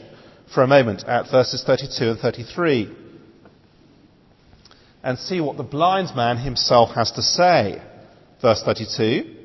for 0.53 0.63
a 0.63 0.67
moment 0.67 1.03
at 1.07 1.31
verses 1.31 1.63
32 1.63 2.11
and 2.11 2.19
33 2.19 2.95
and 5.03 5.17
see 5.17 5.39
what 5.39 5.57
the 5.57 5.63
blind 5.63 6.15
man 6.15 6.37
himself 6.37 6.89
has 6.95 7.11
to 7.13 7.21
say. 7.21 7.81
Verse 8.41 8.61
32. 8.63 9.35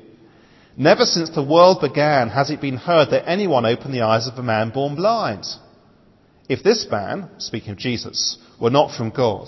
Never 0.77 1.05
since 1.05 1.29
the 1.29 1.43
world 1.43 1.79
began 1.81 2.29
has 2.29 2.49
it 2.49 2.59
been 2.59 2.77
heard 2.77 3.11
that 3.11 3.29
anyone 3.29 3.65
opened 3.65 3.93
the 3.93 4.01
eyes 4.01 4.27
of 4.27 4.37
a 4.37 4.43
man 4.43 4.71
born 4.71 4.95
blind. 4.95 5.45
If 6.49 6.63
this 6.63 6.85
man, 6.91 7.29
speaking 7.37 7.71
of 7.71 7.77
Jesus, 7.77 8.37
were 8.59 8.69
not 8.69 8.95
from 8.95 9.09
God, 9.09 9.47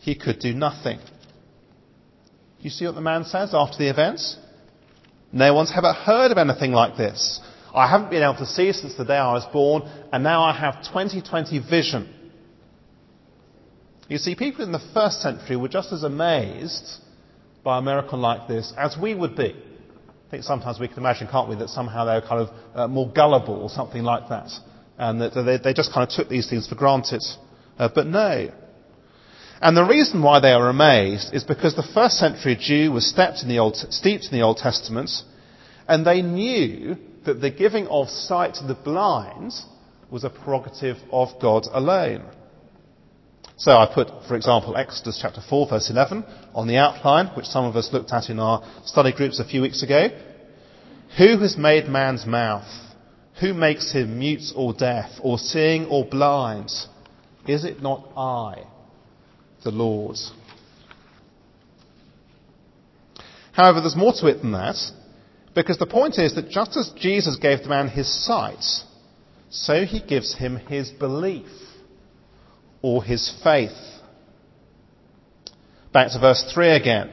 he 0.00 0.14
could 0.14 0.38
do 0.38 0.54
nothing. 0.54 1.00
You 2.60 2.70
see 2.70 2.86
what 2.86 2.94
the 2.94 3.00
man 3.00 3.24
says 3.24 3.50
after 3.52 3.78
the 3.78 3.90
events? 3.90 4.36
No 5.32 5.52
one's 5.52 5.72
ever 5.76 5.92
heard 5.92 6.30
of 6.30 6.38
anything 6.38 6.72
like 6.72 6.96
this. 6.96 7.40
I 7.74 7.88
haven't 7.88 8.10
been 8.10 8.22
able 8.22 8.36
to 8.36 8.46
see 8.46 8.72
since 8.72 8.94
the 8.96 9.04
day 9.04 9.16
I 9.16 9.32
was 9.32 9.46
born, 9.52 9.82
and 10.12 10.22
now 10.22 10.42
I 10.42 10.52
have 10.52 10.82
2020 10.84 11.58
vision. 11.58 12.12
You 14.08 14.18
see, 14.18 14.34
people 14.34 14.64
in 14.64 14.72
the 14.72 14.90
first 14.92 15.22
century 15.22 15.56
were 15.56 15.68
just 15.68 15.92
as 15.92 16.02
amazed 16.02 16.86
by 17.64 17.78
a 17.78 17.82
miracle 17.82 18.18
like 18.18 18.46
this 18.46 18.72
as 18.76 18.96
we 19.00 19.14
would 19.14 19.36
be. 19.36 19.54
I 19.54 20.30
think 20.30 20.44
sometimes 20.44 20.80
we 20.80 20.88
can 20.88 20.98
imagine, 20.98 21.28
can't 21.28 21.48
we, 21.48 21.54
that 21.56 21.68
somehow 21.68 22.04
they 22.04 22.14
were 22.14 22.26
kind 22.26 22.48
of 22.48 22.48
uh, 22.74 22.88
more 22.88 23.10
gullible 23.10 23.62
or 23.62 23.68
something 23.70 24.02
like 24.02 24.28
that 24.28 24.50
and 24.98 25.20
that 25.20 25.34
they, 25.34 25.58
they 25.58 25.74
just 25.74 25.92
kind 25.92 26.08
of 26.08 26.14
took 26.14 26.28
these 26.28 26.48
things 26.48 26.68
for 26.68 26.74
granted. 26.74 27.22
Uh, 27.78 27.88
but 27.94 28.06
no. 28.06 28.50
And 29.60 29.76
the 29.76 29.84
reason 29.84 30.22
why 30.22 30.40
they 30.40 30.52
are 30.52 30.68
amazed 30.68 31.34
is 31.34 31.44
because 31.44 31.74
the 31.76 31.88
first 31.94 32.18
century 32.18 32.56
Jew 32.60 32.92
was 32.92 33.08
steeped 33.08 33.42
in 33.42 33.48
the 33.48 33.58
Old, 33.58 33.76
steeped 33.76 34.26
in 34.26 34.38
the 34.38 34.44
Old 34.44 34.58
Testament, 34.58 35.10
and 35.86 36.06
they 36.06 36.22
knew 36.22 36.96
that 37.24 37.40
the 37.40 37.50
giving 37.50 37.86
of 37.88 38.08
sight 38.08 38.54
to 38.54 38.64
the 38.66 38.74
blind 38.74 39.52
was 40.10 40.24
a 40.24 40.30
prerogative 40.30 40.98
of 41.10 41.28
God 41.40 41.66
alone. 41.72 42.24
So 43.56 43.72
I 43.72 43.86
put, 43.92 44.08
for 44.26 44.34
example, 44.34 44.76
Exodus 44.76 45.18
chapter 45.20 45.40
4 45.40 45.68
verse 45.68 45.90
11 45.90 46.24
on 46.54 46.66
the 46.66 46.76
outline, 46.76 47.28
which 47.36 47.46
some 47.46 47.64
of 47.64 47.76
us 47.76 47.92
looked 47.92 48.12
at 48.12 48.28
in 48.28 48.38
our 48.38 48.62
study 48.84 49.12
groups 49.12 49.38
a 49.38 49.44
few 49.44 49.62
weeks 49.62 49.82
ago. 49.82 50.08
Who 51.18 51.38
has 51.38 51.56
made 51.56 51.86
man's 51.86 52.26
mouth? 52.26 52.66
Who 53.40 53.54
makes 53.54 53.92
him 53.92 54.18
mute 54.18 54.52
or 54.54 54.72
deaf, 54.72 55.10
or 55.20 55.38
seeing 55.38 55.86
or 55.86 56.04
blind? 56.04 56.70
Is 57.46 57.64
it 57.64 57.82
not 57.82 58.08
I, 58.16 58.64
the 59.64 59.70
Lord? 59.70 60.16
However, 63.52 63.80
there's 63.80 63.96
more 63.96 64.12
to 64.14 64.26
it 64.26 64.40
than 64.42 64.52
that, 64.52 64.76
because 65.54 65.78
the 65.78 65.86
point 65.86 66.18
is 66.18 66.34
that 66.34 66.50
just 66.50 66.76
as 66.76 66.90
Jesus 66.96 67.36
gave 67.36 67.62
the 67.62 67.68
man 67.68 67.88
his 67.88 68.08
sight, 68.24 68.64
so 69.50 69.84
he 69.84 70.00
gives 70.00 70.34
him 70.34 70.56
his 70.56 70.90
belief 70.90 71.50
or 72.80 73.04
his 73.04 73.32
faith. 73.44 73.76
Back 75.92 76.10
to 76.12 76.18
verse 76.18 76.50
3 76.54 76.70
again. 76.70 77.10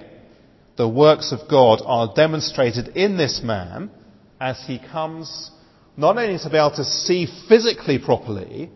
The 0.78 0.88
works 0.88 1.34
of 1.34 1.50
God 1.50 1.82
are 1.86 2.14
demonstrated 2.16 2.96
in 2.96 3.18
this 3.18 3.42
man 3.44 3.92
as 4.40 4.64
he 4.66 4.80
comes 4.80 5.52
not 5.98 6.18
only 6.18 6.40
to 6.40 6.50
be 6.50 6.56
able 6.56 6.76
to 6.78 6.86
see 6.86 7.28
physically 7.50 8.00
properly, 8.00 8.72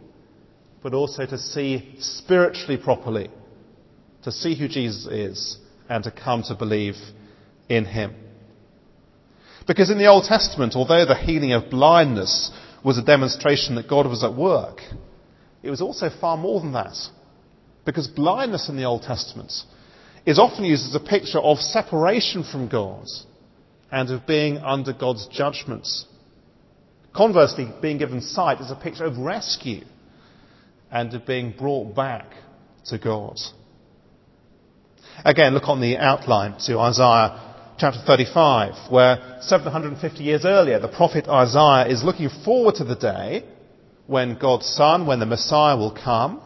but 0.81 0.93
also 0.93 1.25
to 1.25 1.37
see 1.37 1.95
spiritually 1.99 2.75
properly, 2.75 3.29
to 4.23 4.31
see 4.33 4.59
who 4.59 4.67
Jesus 4.67 5.05
is, 5.05 5.57
and 5.87 6.03
to 6.03 6.11
come 6.11 6.43
to 6.43 6.55
believe 6.55 6.95
in 7.69 7.85
him. 7.85 8.13
Because 9.67 9.89
in 9.89 9.97
the 9.97 10.07
Old 10.07 10.25
Testament, 10.25 10.75
although 10.75 11.05
the 11.05 11.15
healing 11.15 11.53
of 11.53 11.69
blindness 11.69 12.51
was 12.83 12.97
a 12.97 13.03
demonstration 13.03 13.75
that 13.75 13.89
God 13.89 14.07
was 14.07 14.23
at 14.23 14.35
work, 14.35 14.81
it 15.61 15.69
was 15.69 15.81
also 15.81 16.09
far 16.09 16.35
more 16.35 16.59
than 16.59 16.73
that. 16.73 16.97
Because 17.85 18.07
blindness 18.07 18.69
in 18.69 18.75
the 18.75 18.83
Old 18.83 19.03
Testament 19.03 19.51
is 20.25 20.39
often 20.39 20.65
used 20.65 20.87
as 20.87 20.95
a 20.95 20.99
picture 20.99 21.39
of 21.39 21.59
separation 21.59 22.43
from 22.43 22.67
God 22.67 23.07
and 23.91 24.09
of 24.09 24.25
being 24.25 24.57
under 24.57 24.93
God's 24.93 25.27
judgments. 25.27 26.05
Conversely, 27.13 27.71
being 27.81 27.97
given 27.97 28.21
sight 28.21 28.59
is 28.59 28.71
a 28.71 28.75
picture 28.75 29.05
of 29.05 29.17
rescue 29.17 29.83
and 30.91 31.13
of 31.13 31.25
being 31.25 31.51
brought 31.57 31.95
back 31.95 32.25
to 32.85 32.97
God. 32.97 33.37
Again, 35.23 35.53
look 35.53 35.67
on 35.67 35.79
the 35.79 35.97
outline 35.97 36.57
to 36.65 36.79
Isaiah 36.79 37.52
chapter 37.83 37.99
35, 38.07 38.89
where 38.89 39.39
750 39.41 40.23
years 40.23 40.45
earlier, 40.45 40.79
the 40.79 40.87
prophet 40.87 41.27
Isaiah 41.27 41.91
is 41.91 42.01
looking 42.01 42.29
forward 42.29 42.75
to 42.75 42.85
the 42.85 42.95
day 42.95 43.43
when 44.07 44.39
God's 44.39 44.67
Son, 44.67 45.05
when 45.05 45.19
the 45.19 45.25
Messiah 45.25 45.75
will 45.75 45.91
come. 45.93 46.41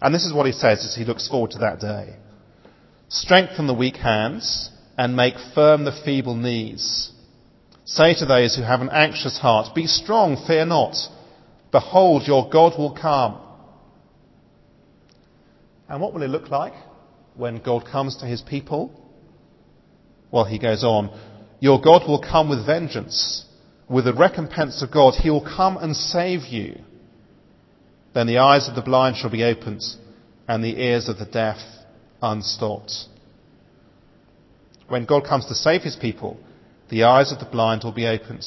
And 0.00 0.14
this 0.14 0.24
is 0.24 0.32
what 0.32 0.46
he 0.46 0.52
says 0.52 0.84
as 0.84 0.94
he 0.94 1.04
looks 1.04 1.26
forward 1.26 1.50
to 1.50 1.58
that 1.58 1.80
day. 1.80 2.14
Strengthen 3.08 3.66
the 3.66 3.74
weak 3.74 3.96
hands 3.96 4.70
and 4.96 5.16
make 5.16 5.34
firm 5.52 5.84
the 5.84 6.00
feeble 6.04 6.36
knees. 6.36 7.10
Say 7.84 8.14
to 8.14 8.24
those 8.24 8.54
who 8.54 8.62
have 8.62 8.82
an 8.82 8.90
anxious 8.92 9.36
heart, 9.36 9.74
Be 9.74 9.88
strong, 9.88 10.40
fear 10.46 10.64
not. 10.64 10.94
Behold, 11.72 12.22
your 12.28 12.48
God 12.48 12.78
will 12.78 12.94
come. 12.94 13.36
And 15.88 16.00
what 16.00 16.14
will 16.14 16.22
it 16.22 16.30
look 16.30 16.50
like 16.50 16.74
when 17.34 17.60
God 17.60 17.84
comes 17.84 18.18
to 18.18 18.26
his 18.26 18.42
people? 18.42 18.99
Well, 20.30 20.44
he 20.44 20.58
goes 20.58 20.84
on, 20.84 21.10
Your 21.60 21.80
God 21.80 22.08
will 22.08 22.20
come 22.20 22.48
with 22.48 22.66
vengeance. 22.66 23.44
With 23.88 24.04
the 24.04 24.14
recompense 24.14 24.82
of 24.82 24.92
God, 24.92 25.14
he 25.14 25.30
will 25.30 25.44
come 25.44 25.76
and 25.76 25.96
save 25.96 26.44
you. 26.44 26.78
Then 28.14 28.26
the 28.26 28.38
eyes 28.38 28.68
of 28.68 28.74
the 28.74 28.82
blind 28.82 29.16
shall 29.16 29.30
be 29.30 29.42
opened, 29.42 29.82
and 30.46 30.62
the 30.62 30.80
ears 30.80 31.08
of 31.08 31.18
the 31.18 31.26
deaf 31.26 31.58
unstopped. 32.22 32.92
When 34.88 35.06
God 35.06 35.24
comes 35.24 35.46
to 35.46 35.54
save 35.54 35.82
his 35.82 35.96
people, 35.96 36.38
the 36.88 37.04
eyes 37.04 37.32
of 37.32 37.38
the 37.38 37.44
blind 37.44 37.82
will 37.84 37.92
be 37.92 38.06
opened. 38.06 38.44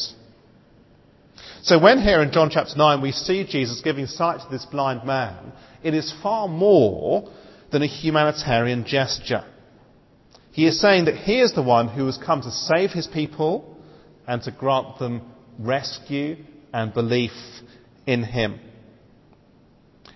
So 1.61 1.79
when 1.79 2.01
here 2.01 2.21
in 2.21 2.31
John 2.31 2.49
chapter 2.51 2.75
9 2.75 3.01
we 3.01 3.13
see 3.13 3.45
Jesus 3.45 3.81
giving 3.81 4.05
sight 4.05 4.41
to 4.41 4.47
this 4.51 4.65
blind 4.65 5.05
man, 5.05 5.53
it 5.81 5.93
is 5.93 6.13
far 6.21 6.49
more 6.49 7.29
than 7.71 7.81
a 7.81 7.87
humanitarian 7.87 8.85
gesture. 8.85 9.45
He 10.53 10.67
is 10.67 10.79
saying 10.79 11.05
that 11.05 11.15
he 11.15 11.41
is 11.41 11.53
the 11.53 11.63
one 11.63 11.87
who 11.87 12.05
has 12.05 12.19
come 12.23 12.41
to 12.41 12.51
save 12.51 12.91
his 12.91 13.07
people 13.07 13.75
and 14.27 14.39
to 14.43 14.51
grant 14.51 14.99
them 14.99 15.23
rescue 15.57 16.37
and 16.71 16.93
belief 16.93 17.31
in 18.05 18.23
him. 18.23 18.59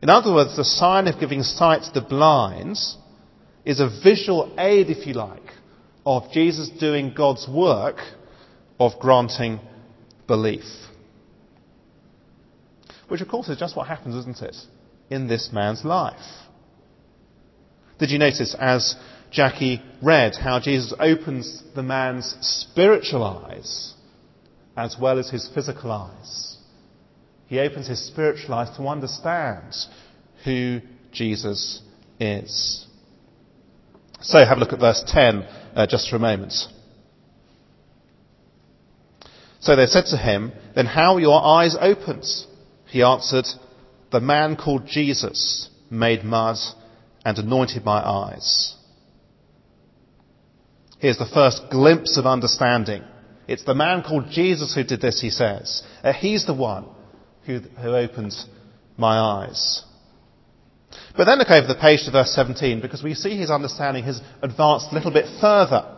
In 0.03 0.11
other 0.11 0.31
words, 0.31 0.55
the 0.55 0.63
sign 0.63 1.07
of 1.07 1.19
giving 1.19 1.41
sight 1.41 1.81
to 1.83 1.99
the 1.99 2.05
blind 2.07 2.77
is 3.65 3.79
a 3.79 3.89
visual 4.03 4.53
aid, 4.59 4.91
if 4.91 5.07
you 5.07 5.13
like, 5.13 5.41
of 6.05 6.31
Jesus 6.31 6.69
doing 6.69 7.15
God's 7.17 7.47
work 7.49 7.97
of 8.79 8.91
granting 8.99 9.59
belief. 10.27 10.65
Which, 13.07 13.21
of 13.21 13.27
course, 13.27 13.49
is 13.49 13.57
just 13.57 13.75
what 13.75 13.87
happens, 13.87 14.13
isn't 14.13 14.39
it, 14.43 14.55
in 15.09 15.27
this 15.27 15.49
man's 15.51 15.83
life. 15.83 16.15
Did 17.97 18.11
you 18.11 18.19
notice 18.19 18.55
as 18.59 18.95
Jackie 19.31 19.81
read 20.01 20.35
how 20.35 20.59
Jesus 20.59 20.93
opens 20.99 21.63
the 21.75 21.83
man's 21.83 22.35
spiritual 22.41 23.23
eyes 23.23 23.93
as 24.75 24.95
well 24.99 25.19
as 25.19 25.29
his 25.29 25.49
physical 25.53 25.91
eyes? 25.91 26.57
He 27.47 27.59
opens 27.59 27.87
his 27.87 28.05
spiritual 28.05 28.53
eyes 28.55 28.75
to 28.77 28.87
understand 28.87 29.73
who 30.43 30.81
Jesus 31.11 31.81
is. 32.19 32.85
So 34.21 34.43
have 34.43 34.57
a 34.57 34.59
look 34.59 34.73
at 34.73 34.79
verse 34.79 35.03
10 35.07 35.43
uh, 35.75 35.87
just 35.87 36.09
for 36.09 36.15
a 36.15 36.19
moment. 36.19 36.53
So 39.59 39.75
they 39.75 39.85
said 39.85 40.05
to 40.07 40.17
him, 40.17 40.51
Then 40.75 40.85
how 40.85 41.17
your 41.17 41.43
eyes 41.43 41.75
opened? 41.79 42.25
He 42.85 43.01
answered, 43.01 43.45
The 44.11 44.19
man 44.19 44.55
called 44.55 44.87
Jesus 44.87 45.69
made 45.89 46.23
mud 46.23 46.57
and 47.25 47.37
anointed 47.37 47.83
my 47.83 47.99
eyes. 47.99 48.76
Here's 50.99 51.17
the 51.17 51.25
first 51.31 51.61
glimpse 51.69 52.17
of 52.17 52.25
understanding. 52.25 53.03
It's 53.47 53.63
the 53.63 53.75
man 53.75 54.03
called 54.03 54.29
Jesus 54.29 54.73
who 54.73 54.83
did 54.83 55.01
this, 55.01 55.21
he 55.21 55.29
says. 55.29 55.83
Uh, 56.03 56.11
he's 56.11 56.45
the 56.45 56.53
one 56.53 56.85
who, 57.45 57.59
who 57.59 57.95
opened 57.95 58.33
my 58.97 59.17
eyes. 59.17 59.83
But 61.15 61.25
then 61.25 61.37
look 61.37 61.51
over 61.51 61.67
the 61.67 61.79
page 61.79 62.05
to 62.05 62.11
verse 62.11 62.33
17 62.33 62.81
because 62.81 63.03
we 63.03 63.13
see 63.13 63.37
his 63.37 63.51
understanding 63.51 64.03
has 64.03 64.21
advanced 64.41 64.87
a 64.91 64.95
little 64.95 65.11
bit 65.11 65.25
further. 65.39 65.93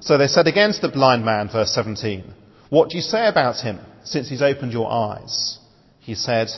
So 0.00 0.18
they 0.18 0.26
said 0.26 0.46
again 0.48 0.72
to 0.72 0.80
the 0.80 0.92
blind 0.92 1.24
man, 1.24 1.48
verse 1.48 1.72
17, 1.74 2.24
What 2.70 2.90
do 2.90 2.96
you 2.96 3.02
say 3.02 3.28
about 3.28 3.60
him 3.60 3.78
since 4.04 4.28
he's 4.28 4.42
opened 4.42 4.72
your 4.72 4.90
eyes? 4.90 5.58
He 6.00 6.16
said, 6.16 6.48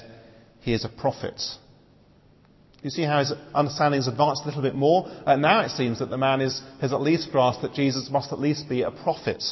He 0.60 0.72
is 0.72 0.84
a 0.84 0.88
prophet. 0.88 1.40
You 2.84 2.90
see 2.90 3.02
how 3.02 3.20
his 3.20 3.32
understanding 3.54 3.96
has 3.98 4.08
advanced 4.08 4.42
a 4.42 4.46
little 4.46 4.60
bit 4.60 4.74
more? 4.74 5.06
And 5.26 5.40
now 5.40 5.60
it 5.60 5.70
seems 5.70 6.00
that 6.00 6.10
the 6.10 6.18
man 6.18 6.42
is, 6.42 6.60
has 6.82 6.92
at 6.92 7.00
least 7.00 7.32
grasped 7.32 7.62
that 7.62 7.72
Jesus 7.72 8.10
must 8.10 8.30
at 8.30 8.38
least 8.38 8.68
be 8.68 8.82
a 8.82 8.90
prophet. 8.90 9.42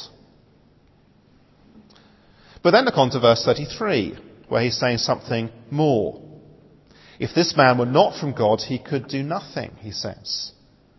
But 2.61 2.71
then 2.71 2.85
look 2.85 2.97
on 2.97 3.09
to 3.09 3.19
verse 3.19 3.43
33, 3.43 4.19
where 4.49 4.61
he's 4.61 4.79
saying 4.79 4.99
something 4.99 5.49
more. 5.71 6.21
If 7.19 7.33
this 7.33 7.57
man 7.57 7.79
were 7.79 7.87
not 7.87 8.19
from 8.19 8.33
God, 8.33 8.61
he 8.61 8.77
could 8.77 9.07
do 9.07 9.23
nothing, 9.23 9.71
he 9.79 9.91
says. 9.91 10.51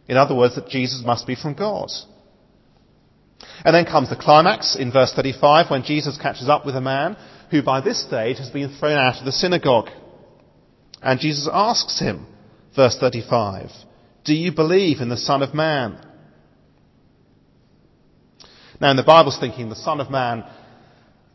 In 0.08 0.16
other 0.16 0.34
words, 0.34 0.56
that 0.56 0.68
Jesus 0.68 1.04
must 1.06 1.28
be 1.28 1.36
from 1.36 1.54
God. 1.54 1.88
And 3.64 3.72
then 3.72 3.84
comes 3.84 4.10
the 4.10 4.16
climax 4.16 4.74
in 4.74 4.90
verse 4.90 5.12
35 5.14 5.70
when 5.70 5.84
Jesus 5.84 6.18
catches 6.20 6.48
up 6.48 6.66
with 6.66 6.74
a 6.74 6.80
man 6.80 7.16
who 7.52 7.62
by 7.62 7.80
this 7.80 8.04
stage 8.04 8.38
has 8.38 8.50
been 8.50 8.76
thrown 8.76 8.98
out 8.98 9.20
of 9.20 9.24
the 9.24 9.30
synagogue. 9.30 9.88
And 11.04 11.20
Jesus 11.20 11.46
asks 11.52 12.00
him, 12.00 12.26
verse 12.74 12.96
35, 12.98 13.70
Do 14.24 14.34
you 14.34 14.52
believe 14.52 15.00
in 15.00 15.10
the 15.10 15.18
Son 15.18 15.42
of 15.42 15.54
Man? 15.54 15.98
Now 18.80 18.90
in 18.90 18.96
the 18.96 19.02
Bible's 19.02 19.38
thinking, 19.38 19.68
the 19.68 19.76
Son 19.76 20.00
of 20.00 20.10
Man 20.10 20.44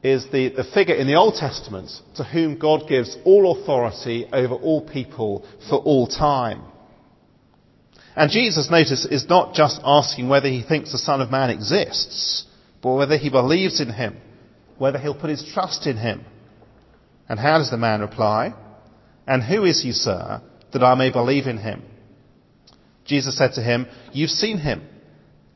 is 0.02 0.26
the, 0.32 0.50
the 0.50 0.64
figure 0.64 0.96
in 0.96 1.06
the 1.06 1.16
Old 1.16 1.36
Testament 1.36 1.92
to 2.16 2.24
whom 2.24 2.58
God 2.58 2.90
gives 2.90 3.16
all 3.26 3.62
authority 3.62 4.28
over 4.34 4.56
all 4.56 4.82
people 4.82 5.46
for 5.70 5.78
all 5.78 6.08
time. 6.08 6.64
And 8.16 8.32
Jesus, 8.32 8.72
notice, 8.72 9.06
is 9.06 9.30
not 9.30 9.54
just 9.54 9.80
asking 9.84 10.30
whether 10.30 10.50
he 10.50 10.64
thinks 10.64 10.92
the 10.92 10.98
Son 10.98 11.22
of 11.22 11.30
Man 11.30 11.52
exists, 11.52 12.48
but 12.82 12.96
whether 12.96 13.18
he 13.18 13.30
believes 13.30 13.80
in 13.80 13.94
him, 13.94 14.18
whether 14.80 14.98
he'll 14.98 15.14
put 15.14 15.30
his 15.30 15.48
trust 15.54 15.86
in 15.86 15.98
him. 15.98 16.26
And 17.30 17.40
how 17.40 17.60
does 17.60 17.70
the 17.70 17.78
man 17.78 18.02
reply? 18.02 18.56
And 19.30 19.44
who 19.44 19.64
is 19.64 19.84
he, 19.84 19.92
sir, 19.92 20.42
that 20.74 20.84
I 20.84 20.96
may 20.96 21.12
believe 21.12 21.46
in 21.46 21.60
him? 21.60 21.84
Jesus 23.06 23.38
said 23.38 23.54
to 23.54 23.62
him, 23.62 23.86
You've 24.12 24.32
seen 24.32 24.58
him, 24.58 24.82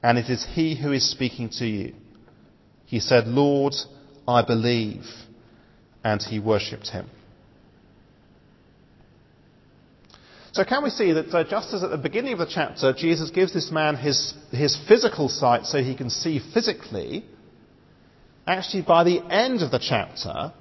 and 0.03 0.20
it 0.20 0.30
is 0.30 0.46
he 0.53 0.80
who 0.80 0.92
is 0.92 1.10
speaking 1.10 1.50
to 1.58 1.65
you. 1.65 1.96
He 2.86 3.00
said, 3.00 3.25
Lord, 3.25 3.74
I 4.27 4.44
believe. 4.44 5.06
And 6.03 6.22
he 6.22 6.38
worshipped 6.38 6.89
him. 6.89 7.10
So 10.51 10.63
can 10.63 10.84
we 10.84 10.92
see 10.92 11.13
that 11.13 11.34
uh, 11.34 11.44
just 11.44 11.74
as 11.74 11.84
at 11.84 11.89
the 11.89 11.98
beginning 11.98 12.34
of 12.34 12.39
the 12.39 12.46
chapter, 12.46 12.94
Jesus 12.94 13.32
gives 13.32 13.56
this 13.56 13.72
man 13.72 13.96
his, 13.96 14.36
his 14.51 14.77
physical 14.88 15.30
sight 15.30 15.65
so 15.65 15.82
he 15.82 15.96
can 15.96 16.12
see 16.12 16.39
physically, 16.53 17.25
actually 18.46 18.84
by 18.84 19.03
the 19.03 19.20
end 19.32 19.63
of 19.63 19.72
the 19.72 19.80
chapter, 19.80 20.54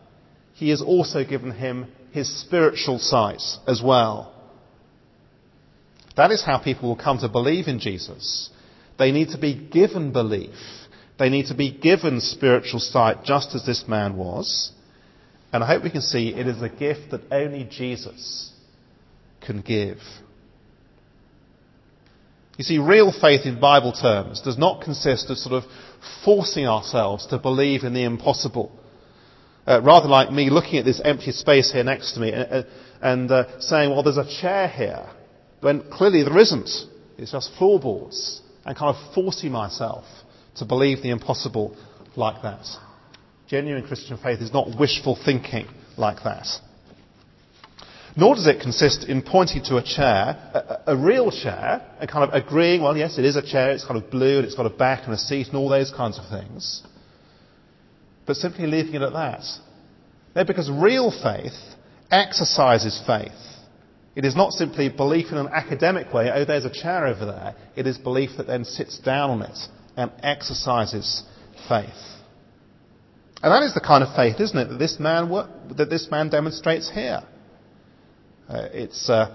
he 0.55 0.71
has 0.71 0.81
also 0.81 1.25
given 1.27 1.51
him 1.51 1.93
his 2.13 2.29
spiritual 2.41 2.99
sight 2.99 3.43
as 3.67 3.83
well. 3.83 4.33
That 6.17 6.31
is 6.31 6.45
how 6.45 6.59
people 6.59 6.91
will 6.91 6.97
come 6.97 7.19
to 7.19 7.29
believe 7.29 7.69
in 7.69 7.79
Jesus. 7.79 8.51
They 8.99 9.13
need 9.13 9.31
to 9.31 9.39
be 9.39 9.55
given 9.55 10.13
belief. 10.13 10.55
They 11.19 11.31
need 11.31 11.47
to 11.47 11.55
be 11.55 11.71
given 11.71 12.21
spiritual 12.21 12.81
sight 12.81 13.25
just 13.25 13.55
as 13.55 13.65
this 13.65 13.85
man 13.89 14.17
was. 14.17 14.73
And 15.53 15.65
I 15.65 15.67
hope 15.67 15.83
we 15.83 15.91
can 15.91 16.03
see 16.03 16.29
it 16.29 16.47
is 16.47 16.61
a 16.63 16.69
gift 16.69 17.11
that 17.11 17.23
only 17.31 17.65
Jesus 17.65 18.53
can 19.41 19.61
give. 19.61 19.99
You 22.59 22.65
see, 22.65 22.79
real 22.79 23.13
faith 23.13 23.47
in 23.47 23.59
Bible 23.59 23.93
terms 23.93 24.43
does 24.43 24.59
not 24.59 24.83
consist 24.83 25.31
of 25.31 25.39
sort 25.39 25.65
of 25.65 25.71
forcing 26.25 26.67
ourselves 26.67 27.27
to 27.29 27.39
believe 27.39 27.85
in 27.85 27.95
the 27.95 28.05
impossible. 28.05 28.71
Uh, 29.67 29.81
rather 29.83 30.09
like 30.09 30.31
me 30.31 30.51
looking 30.51 30.79
at 30.79 30.85
this 30.85 31.01
empty 31.05 31.31
space 31.31 31.71
here 31.71 31.85
next 31.85 32.15
to 32.15 32.21
me 32.21 32.33
and, 32.33 32.67
and 33.01 33.31
uh, 33.31 33.61
saying, 33.61 33.91
well, 33.91 34.03
there's 34.03 34.17
a 34.17 34.41
chair 34.41 34.69
here, 34.69 35.09
when 35.61 35.89
clearly 35.91 36.25
there 36.25 36.39
isn't. 36.39 36.71
It's 37.19 37.33
just 37.33 37.53
floorboards. 37.59 38.41
And 38.65 38.77
kind 38.77 38.95
of 38.95 39.15
forcing 39.15 39.51
myself 39.51 40.05
to 40.57 40.65
believe 40.65 41.03
the 41.03 41.11
impossible 41.11 41.77
like 42.17 42.43
that. 42.43 42.65
Genuine 43.49 43.87
Christian 43.87 44.17
faith 44.17 44.41
is 44.41 44.53
not 44.53 44.79
wishful 44.79 45.19
thinking 45.25 45.67
like 45.97 46.23
that. 46.25 46.47
Nor 48.17 48.35
does 48.35 48.47
it 48.47 48.61
consist 48.61 49.05
in 49.05 49.23
pointing 49.23 49.65
to 49.65 49.79
a 49.79 49.83
chair, 49.83 50.37
a, 50.55 50.93
a, 50.93 50.97
real 50.97 51.31
chair, 51.31 51.83
and 51.99 52.11
kind 52.11 52.29
of 52.29 52.35
agreeing, 52.35 52.83
well, 52.83 52.97
yes, 52.97 53.19
it 53.19 53.25
is 53.25 53.37
a 53.37 53.43
chair, 53.43 53.71
it's 53.71 53.85
kind 53.85 54.03
of 54.03 54.11
blue, 54.11 54.37
and 54.37 54.45
it's 54.45 54.55
got 54.55 54.67
a 54.67 54.71
back 54.71 55.05
and 55.05 55.15
a 55.15 55.19
seat, 55.19 55.49
and 55.49 55.57
all 55.57 55.69
those 55.69 55.91
kinds 55.91 56.19
of 56.19 56.29
things. 56.29 56.83
But 58.27 58.37
simply 58.37 58.67
leaving 58.67 58.95
it 58.95 59.03
at 59.03 59.13
that. 59.13 59.45
No, 60.35 60.45
because 60.45 60.71
real 60.71 61.11
faith 61.11 61.59
exercises 62.11 63.03
faith. 63.07 63.33
It 64.15 64.25
is 64.25 64.37
not 64.37 64.53
simply 64.53 64.89
belief 64.91 65.33
in 65.33 65.39
an 65.39 65.49
academic 65.49 66.13
way, 66.13 66.31
oh, 66.33 66.45
there's 66.45 66.67
a 66.67 66.71
chair 66.71 67.07
over 67.07 67.25
there. 67.25 67.55
It 67.77 67.87
is 67.87 67.97
belief 67.97 68.31
that 68.37 68.47
then 68.47 68.65
sits 68.65 68.99
down 68.99 69.31
on 69.31 69.43
it 69.43 69.59
and 69.97 70.11
exercises 70.23 71.23
faith. 71.69 71.89
And 73.43 73.51
that 73.51 73.63
is 73.63 73.75
the 73.75 73.81
kind 73.81 74.05
of 74.05 74.15
faith, 74.15 74.39
isn't 74.39 74.57
it, 74.57 74.69
that 74.69 74.79
this 74.79 75.01
man, 75.01 75.29
that 75.77 75.91
this 75.91 76.09
man 76.11 76.29
demonstrates 76.29 76.91
here. 76.91 77.23
Uh, 78.49 78.69
it's, 78.73 79.09
uh, 79.09 79.35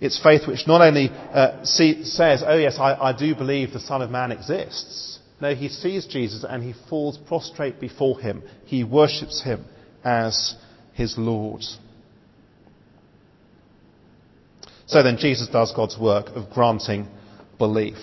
it's 0.00 0.22
faith 0.22 0.46
which 0.46 0.66
not 0.66 0.80
only 0.80 1.10
uh, 1.10 1.64
see, 1.64 2.04
says, 2.04 2.42
oh 2.46 2.56
yes, 2.56 2.78
I, 2.78 2.94
I 2.94 3.12
do 3.12 3.34
believe 3.34 3.72
the 3.72 3.80
Son 3.80 4.00
of 4.00 4.10
Man 4.10 4.32
exists. 4.32 5.17
No, 5.40 5.54
he 5.54 5.68
sees 5.68 6.06
Jesus 6.06 6.44
and 6.48 6.62
he 6.62 6.74
falls 6.88 7.16
prostrate 7.16 7.80
before 7.80 8.20
him. 8.20 8.42
He 8.64 8.82
worships 8.82 9.42
him 9.42 9.64
as 10.04 10.54
his 10.94 11.16
Lord. 11.16 11.62
So 14.86 15.02
then 15.02 15.18
Jesus 15.18 15.48
does 15.48 15.72
God's 15.74 15.98
work 15.98 16.28
of 16.34 16.50
granting 16.50 17.06
belief. 17.58 17.98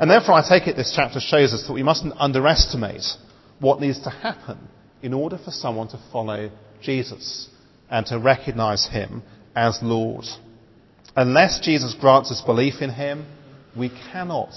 And 0.00 0.10
therefore 0.10 0.34
I 0.34 0.48
take 0.48 0.66
it 0.66 0.76
this 0.76 0.92
chapter 0.94 1.20
shows 1.20 1.52
us 1.52 1.66
that 1.66 1.72
we 1.72 1.82
mustn't 1.82 2.14
underestimate 2.18 3.04
what 3.60 3.80
needs 3.80 4.00
to 4.04 4.10
happen 4.10 4.58
in 5.02 5.12
order 5.12 5.38
for 5.38 5.50
someone 5.50 5.88
to 5.88 6.00
follow 6.10 6.50
Jesus 6.82 7.48
and 7.90 8.06
to 8.06 8.18
recognize 8.18 8.88
him 8.88 9.22
as 9.54 9.78
Lord. 9.82 10.24
Unless 11.16 11.60
Jesus 11.60 11.94
grants 12.00 12.30
us 12.30 12.40
belief 12.40 12.80
in 12.80 12.90
him, 12.90 13.26
we 13.76 13.90
cannot 14.12 14.52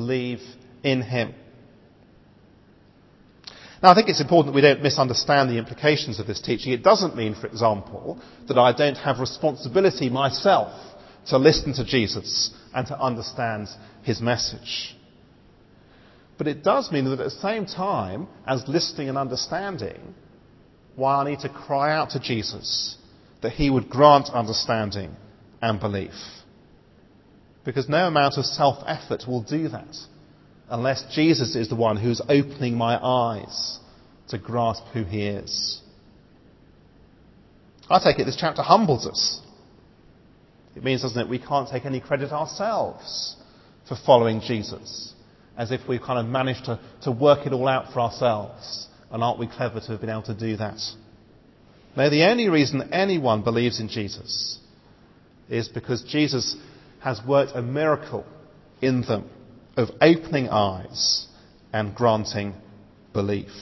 believe 0.00 0.42
in 0.82 1.00
him. 1.00 1.34
Now, 3.82 3.92
I 3.92 3.94
think 3.94 4.10
it's 4.10 4.20
important 4.20 4.52
that 4.52 4.54
we 4.54 4.60
don't 4.60 4.82
misunderstand 4.82 5.48
the 5.48 5.56
implications 5.56 6.20
of 6.20 6.26
this 6.26 6.42
teaching. 6.42 6.72
It 6.72 6.82
doesn't 6.82 7.16
mean, 7.16 7.34
for 7.34 7.46
example, 7.46 8.20
that 8.46 8.58
I 8.58 8.72
don't 8.72 8.96
have 8.96 9.20
responsibility 9.20 10.10
myself 10.10 10.72
to 11.28 11.38
listen 11.38 11.72
to 11.74 11.84
Jesus 11.84 12.50
and 12.74 12.86
to 12.88 13.00
understand 13.00 13.68
his 14.02 14.20
message. 14.20 14.94
But 16.36 16.46
it 16.46 16.62
does 16.62 16.92
mean 16.92 17.06
that 17.06 17.20
at 17.20 17.24
the 17.24 17.30
same 17.30 17.64
time 17.64 18.28
as 18.46 18.68
listening 18.68 19.08
and 19.08 19.16
understanding, 19.16 20.14
why 20.94 21.22
I 21.22 21.30
need 21.30 21.40
to 21.40 21.48
cry 21.48 21.96
out 21.96 22.10
to 22.10 22.20
Jesus 22.20 22.96
that 23.40 23.52
he 23.52 23.70
would 23.70 23.88
grant 23.88 24.28
understanding 24.28 25.16
and 25.62 25.80
belief. 25.80 26.18
Because 27.66 27.88
no 27.88 28.06
amount 28.06 28.38
of 28.38 28.46
self 28.46 28.82
effort 28.86 29.24
will 29.26 29.42
do 29.42 29.68
that 29.68 29.96
unless 30.70 31.04
Jesus 31.14 31.56
is 31.56 31.68
the 31.68 31.74
one 31.74 31.96
who's 31.96 32.20
opening 32.28 32.76
my 32.76 32.96
eyes 32.96 33.78
to 34.28 34.38
grasp 34.38 34.84
who 34.94 35.02
he 35.04 35.26
is. 35.26 35.80
I 37.90 37.98
take 38.02 38.18
it 38.18 38.24
this 38.24 38.36
chapter 38.36 38.62
humbles 38.62 39.06
us. 39.06 39.40
It 40.76 40.84
means, 40.84 41.02
doesn't 41.02 41.20
it, 41.20 41.28
we 41.28 41.38
can't 41.38 41.68
take 41.68 41.84
any 41.84 42.00
credit 42.00 42.32
ourselves 42.32 43.36
for 43.88 43.96
following 44.04 44.40
Jesus, 44.40 45.14
as 45.56 45.70
if 45.72 45.80
we've 45.88 46.02
kind 46.02 46.18
of 46.18 46.26
managed 46.26 46.66
to, 46.66 46.80
to 47.02 47.12
work 47.12 47.46
it 47.46 47.52
all 47.52 47.68
out 47.68 47.92
for 47.92 48.00
ourselves. 48.00 48.88
And 49.10 49.22
aren't 49.22 49.38
we 49.38 49.46
clever 49.46 49.80
to 49.80 49.86
have 49.86 50.00
been 50.00 50.10
able 50.10 50.22
to 50.24 50.34
do 50.34 50.56
that? 50.56 50.80
No, 51.96 52.10
the 52.10 52.28
only 52.28 52.48
reason 52.48 52.92
anyone 52.92 53.42
believes 53.42 53.80
in 53.80 53.88
Jesus 53.88 54.58
is 55.48 55.68
because 55.68 56.02
Jesus 56.02 56.56
has 57.06 57.20
worked 57.24 57.52
a 57.54 57.62
miracle 57.62 58.26
in 58.82 59.00
them 59.02 59.30
of 59.76 59.88
opening 60.00 60.48
eyes 60.48 61.28
and 61.72 61.94
granting 61.94 62.52
belief. 63.12 63.52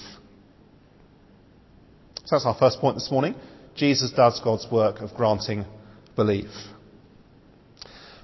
So 2.24 2.36
that's 2.36 2.46
our 2.46 2.56
first 2.58 2.80
point 2.80 2.96
this 2.96 3.10
morning. 3.10 3.34
Jesus 3.76 4.12
does 4.12 4.40
God's 4.42 4.66
work 4.72 5.02
of 5.02 5.14
granting 5.14 5.66
belief. 6.16 6.48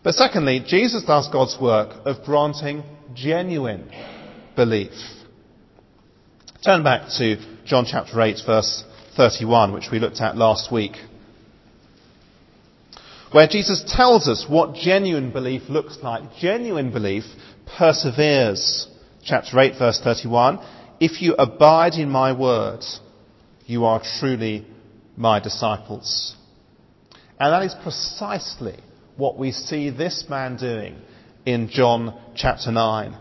But 0.02 0.14
secondly, 0.14 0.64
Jesus 0.66 1.04
does 1.04 1.28
God's 1.28 1.58
work 1.60 1.90
of 2.06 2.24
granting 2.24 2.82
genuine 3.14 3.92
belief. 4.56 4.94
Turn 6.64 6.82
back 6.82 7.10
to 7.18 7.36
John 7.66 7.84
chapter 7.86 8.18
8 8.18 8.38
verse 8.46 8.84
31, 9.18 9.74
which 9.74 9.88
we 9.92 9.98
looked 9.98 10.22
at 10.22 10.38
last 10.38 10.72
week, 10.72 10.92
where 13.32 13.46
Jesus 13.46 13.84
tells 13.86 14.28
us 14.28 14.46
what 14.48 14.74
genuine 14.74 15.30
belief 15.30 15.62
looks 15.68 15.98
like. 16.02 16.22
Genuine 16.40 16.92
belief 16.92 17.24
perseveres. 17.78 18.88
Chapter 19.22 19.60
8 19.60 19.74
verse 19.78 20.00
31, 20.02 20.58
if 20.98 21.20
you 21.20 21.34
abide 21.34 21.94
in 21.94 22.08
my 22.08 22.32
word, 22.32 22.80
you 23.66 23.84
are 23.84 24.02
truly 24.18 24.66
my 25.16 25.40
disciples. 25.40 26.34
And 27.38 27.52
that 27.52 27.62
is 27.62 27.74
precisely 27.82 28.78
what 29.16 29.38
we 29.38 29.52
see 29.52 29.90
this 29.90 30.24
man 30.28 30.56
doing 30.56 30.96
in 31.44 31.68
John 31.68 32.18
chapter 32.34 32.72
9. 32.72 33.16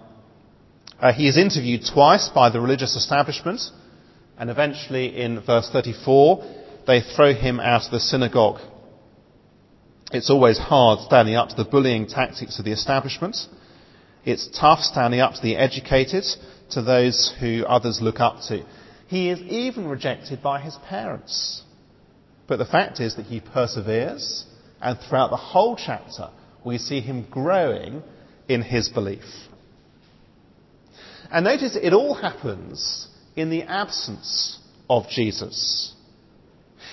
Uh, 1.00 1.13
he 1.13 1.28
is 1.28 1.38
interviewed 1.38 1.82
twice 1.93 2.30
by 2.30 2.50
the 2.50 2.60
religious 2.60 2.95
establishment, 2.95 3.62
and 4.38 4.50
eventually 4.50 5.22
in 5.22 5.41
verse 5.41 5.69
34, 5.72 6.43
they 6.88 7.02
throw 7.02 7.34
him 7.34 7.60
out 7.60 7.86
of 7.86 7.91
the 7.91 8.00
synagogue. 8.00 8.60
It's 10.12 10.32
always 10.32 10.58
hard 10.58 11.02
standing 11.02 11.36
up 11.36 11.50
to 11.50 11.56
the 11.56 11.69
bullying 11.69 12.08
tactics 12.08 12.58
of 12.58 12.65
the 12.65 12.72
establishment. 12.72 13.38
It's 14.26 14.50
tough 14.60 14.80
standing 14.80 15.19
up 15.19 15.36
to 15.36 15.41
the 15.41 15.56
educated, 15.56 16.24
to 16.72 16.82
those 16.82 17.32
who 17.39 17.63
others 17.67 18.00
look 18.02 18.19
up 18.19 18.41
to. 18.48 18.65
He 19.08 19.30
is 19.30 19.39
even 19.41 19.88
rejected 19.88 20.41
by 20.41 20.62
his 20.62 20.76
parents. 20.88 21.62
But 22.48 22.58
the 22.58 22.65
fact 22.65 23.00
is 23.00 23.15
that 23.15 23.28
he 23.28 23.39
perseveres, 23.39 24.45
and 24.82 24.98
throughout 24.98 25.30
the 25.30 25.38
whole 25.38 25.76
chapter, 25.76 26.32
we 26.65 26.80
see 26.80 27.02
him 27.02 27.28
growing 27.30 28.02
in 28.48 28.63
his 28.63 28.89
belief. 28.89 29.24
And 31.32 31.45
notice 31.45 31.78
it 31.80 31.93
all 31.93 32.15
happens 32.15 33.08
in 33.36 33.52
the 33.52 33.63
absence 33.63 34.58
of 34.89 35.08
Jesus. 35.08 35.93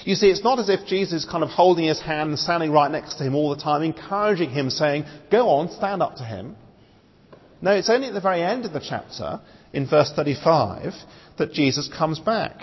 You 0.04 0.14
see, 0.14 0.28
it's 0.28 0.44
not 0.44 0.58
as 0.58 0.68
if 0.68 0.86
Jesus 0.86 1.24
is 1.24 1.30
kind 1.30 1.42
of 1.42 1.50
holding 1.50 1.86
his 1.86 2.00
hand 2.00 2.30
and 2.30 2.38
standing 2.38 2.70
right 2.70 2.90
next 2.90 3.14
to 3.16 3.24
him 3.24 3.34
all 3.34 3.54
the 3.54 3.60
time, 3.62 3.82
encouraging 3.82 4.50
him, 4.50 4.70
saying, 4.70 5.04
Go 5.30 5.48
on, 5.48 5.70
stand 5.70 6.02
up 6.02 6.16
to 6.16 6.24
him. 6.24 6.56
No, 7.60 7.72
it's 7.72 7.90
only 7.90 8.08
at 8.08 8.14
the 8.14 8.20
very 8.20 8.42
end 8.42 8.64
of 8.64 8.72
the 8.72 8.84
chapter, 8.86 9.40
in 9.72 9.88
verse 9.88 10.12
35, 10.14 10.92
that 11.38 11.52
Jesus 11.52 11.88
comes 11.96 12.18
back. 12.18 12.62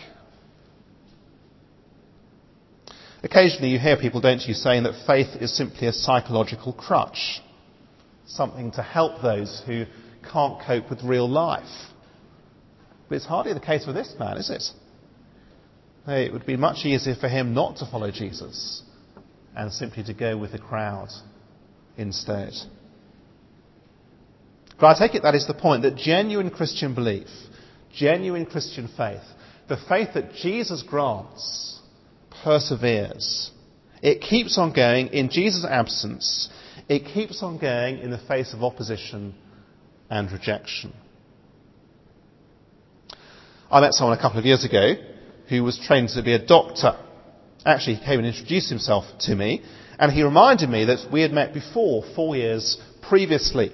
Occasionally 3.24 3.70
you 3.70 3.80
hear 3.80 3.98
people, 3.98 4.20
don't 4.22 4.42
you, 4.42 4.54
saying 4.54 4.84
that 4.84 5.06
faith 5.08 5.42
is 5.42 5.56
simply 5.56 5.88
a 5.88 5.94
psychological 5.94 6.74
crutch. 6.74 7.42
Something 8.26 8.72
to 8.74 8.84
help 8.84 9.22
those 9.22 9.62
who 9.66 9.86
can't 10.32 10.62
cope 10.66 10.90
with 10.90 11.04
real 11.04 11.30
life. 11.30 11.64
But 13.08 13.16
it's 13.16 13.26
hardly 13.26 13.54
the 13.54 13.60
case 13.60 13.86
with 13.86 13.96
this 13.96 14.14
man, 14.20 14.38
is 14.38 14.50
it? 14.50 14.64
It 16.08 16.34
would 16.34 16.46
be 16.46 16.58
much 16.58 16.86
easier 16.86 17.16
for 17.16 17.30
him 17.30 17.54
not 17.54 17.78
to 17.78 17.86
follow 17.86 18.12
Jesus 18.12 18.84
and 19.56 19.72
simply 19.72 20.04
to 20.04 20.14
go 20.14 20.38
with 20.38 20.52
the 20.52 20.60
crowd 20.60 21.10
instead. 21.98 22.54
But 24.80 24.88
I 24.88 25.08
take 25.08 25.16
it 25.16 25.24
that 25.24 25.36
is 25.36 25.48
the 25.48 25.54
point 25.54 25.84
that 25.84 25.96
genuine 25.96 26.50
Christian 26.50 26.94
belief, 26.94 27.28
genuine 27.96 28.46
Christian 28.46 28.90
faith, 28.98 29.22
the 29.70 29.78
faith 29.88 30.10
that 30.16 30.34
Jesus 30.34 30.84
grants, 30.84 31.80
perseveres. 32.44 33.52
It 34.02 34.20
keeps 34.20 34.58
on 34.58 34.74
going 34.74 35.08
in 35.08 35.30
Jesus' 35.30 35.66
absence. 35.70 36.50
It 36.90 37.06
keeps 37.06 37.42
on 37.42 37.58
going 37.58 38.00
in 38.00 38.12
the 38.12 38.18
face 38.18 38.54
of 38.54 38.62
opposition 38.62 39.36
and 40.10 40.30
rejection. 40.30 40.92
I 43.72 43.80
met 43.80 43.94
someone 43.94 44.18
a 44.18 44.22
couple 44.22 44.40
of 44.40 44.46
years 44.46 44.66
ago 44.66 44.96
who 45.50 45.64
was 45.64 45.80
trained 45.80 46.10
to 46.10 46.24
be 46.24 46.34
a 46.34 46.46
doctor. 46.46 46.98
Actually, 47.66 47.96
he 47.96 48.06
came 48.06 48.20
and 48.20 48.28
introduced 48.28 48.70
himself 48.70 49.06
to 49.22 49.36
me, 49.36 49.64
and 50.00 50.12
he 50.12 50.24
reminded 50.24 50.70
me 50.70 50.86
that 50.86 51.12
we 51.12 51.22
had 51.22 51.32
met 51.32 51.54
before, 51.54 52.04
four 52.16 52.36
years 52.36 52.82
previously. 53.02 53.72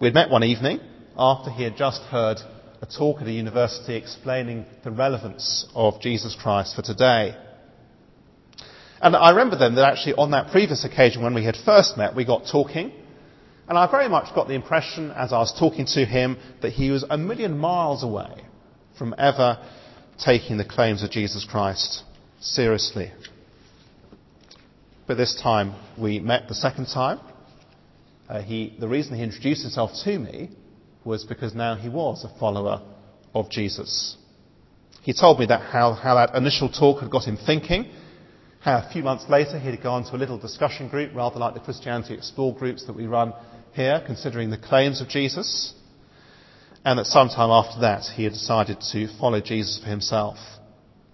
We 0.00 0.06
had 0.06 0.14
met 0.14 0.30
one 0.30 0.44
evening 0.44 0.80
after 1.16 1.50
he 1.50 1.62
had 1.62 1.76
just 1.76 2.02
heard 2.02 2.38
a 2.82 2.86
talk 2.86 3.22
at 3.22 3.26
a 3.26 3.32
university 3.32 3.96
explaining 3.96 4.66
the 4.84 4.90
relevance 4.90 5.66
of 5.74 6.00
Jesus 6.00 6.36
Christ 6.38 6.76
for 6.76 6.82
today. 6.82 7.34
And 9.00 9.16
I 9.16 9.30
remember 9.30 9.56
then 9.56 9.74
that 9.76 9.84
actually 9.84 10.14
on 10.14 10.30
that 10.32 10.50
previous 10.50 10.84
occasion 10.84 11.22
when 11.22 11.34
we 11.34 11.44
had 11.44 11.56
first 11.56 11.96
met, 11.96 12.14
we 12.14 12.24
got 12.24 12.46
talking, 12.50 12.92
and 13.68 13.76
I 13.76 13.90
very 13.90 14.08
much 14.08 14.34
got 14.34 14.48
the 14.48 14.54
impression 14.54 15.10
as 15.10 15.32
I 15.32 15.38
was 15.38 15.58
talking 15.58 15.86
to 15.86 16.04
him 16.04 16.38
that 16.62 16.72
he 16.72 16.90
was 16.90 17.04
a 17.08 17.18
million 17.18 17.58
miles 17.58 18.02
away 18.02 18.44
from 18.98 19.14
ever 19.18 19.58
taking 20.18 20.56
the 20.56 20.64
claims 20.64 21.02
of 21.02 21.10
Jesus 21.10 21.46
Christ 21.48 22.02
seriously. 22.40 23.12
But 25.06 25.16
this 25.16 25.40
time 25.40 25.74
we 25.98 26.18
met 26.18 26.48
the 26.48 26.54
second 26.54 26.86
time. 26.86 27.20
Uh, 28.28 28.42
he, 28.42 28.76
the 28.80 28.88
reason 28.88 29.16
he 29.16 29.22
introduced 29.22 29.62
himself 29.62 29.92
to 30.04 30.18
me 30.18 30.50
was 31.04 31.24
because 31.24 31.54
now 31.54 31.76
he 31.76 31.88
was 31.88 32.24
a 32.24 32.38
follower 32.40 32.82
of 33.34 33.48
Jesus. 33.50 34.16
He 35.02 35.12
told 35.12 35.38
me 35.38 35.46
that 35.46 35.60
how, 35.60 35.92
how 35.92 36.16
that 36.16 36.34
initial 36.34 36.68
talk 36.68 37.00
had 37.00 37.10
got 37.10 37.24
him 37.24 37.36
thinking, 37.36 37.88
how 38.60 38.78
a 38.78 38.90
few 38.92 39.04
months 39.04 39.26
later 39.28 39.60
he 39.60 39.70
had 39.70 39.80
gone 39.80 40.02
to 40.04 40.16
a 40.16 40.18
little 40.18 40.38
discussion 40.38 40.88
group, 40.88 41.14
rather 41.14 41.38
like 41.38 41.54
the 41.54 41.60
Christianity 41.60 42.14
Explored 42.14 42.58
groups 42.58 42.84
that 42.86 42.96
we 42.96 43.06
run 43.06 43.32
here, 43.72 44.02
considering 44.04 44.50
the 44.50 44.58
claims 44.58 45.00
of 45.00 45.08
Jesus, 45.08 45.74
and 46.86 47.00
that 47.00 47.06
sometime 47.06 47.50
after 47.50 47.80
that 47.80 48.04
he 48.14 48.22
had 48.22 48.32
decided 48.32 48.80
to 48.92 49.08
follow 49.18 49.40
Jesus 49.40 49.80
for 49.82 49.90
himself. 49.90 50.36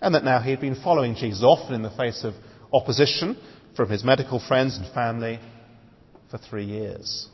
And 0.02 0.14
that 0.14 0.22
now 0.22 0.38
he 0.38 0.50
had 0.50 0.60
been 0.60 0.74
following 0.74 1.14
Jesus, 1.14 1.42
often 1.42 1.74
in 1.74 1.80
the 1.80 1.90
face 1.90 2.24
of 2.24 2.34
opposition 2.74 3.38
from 3.74 3.88
his 3.88 4.04
medical 4.04 4.38
friends 4.38 4.76
and 4.76 4.92
family, 4.92 5.40
for 6.30 6.36
three 6.36 6.66
years. 6.66 7.26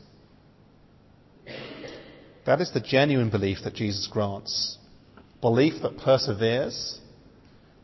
That 2.45 2.61
is 2.61 2.71
the 2.71 2.79
genuine 2.79 3.29
belief 3.29 3.57
that 3.65 3.73
Jesus 3.73 4.07
grants. 4.07 4.77
Belief 5.41 5.81
that 5.81 5.97
perseveres, 5.97 7.01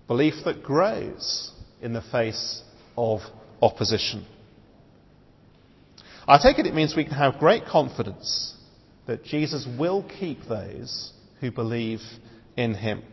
belief 0.07 0.35
that 0.45 0.63
grows 0.63 1.51
in 1.81 1.91
the 1.91 2.01
face 2.01 2.61
of 2.97 3.19
opposition. 3.61 4.25
I 6.25 6.37
take 6.41 6.59
it 6.59 6.65
it 6.65 6.73
means 6.73 6.95
we 6.95 7.03
can 7.03 7.13
have 7.13 7.39
great 7.39 7.65
confidence 7.65 8.54
that 9.07 9.23
Jesus 9.23 9.67
will 9.77 10.03
keep 10.19 10.39
those 10.47 11.13
who 11.39 11.51
believe 11.51 12.01
in 12.57 12.73
him. 12.73 13.03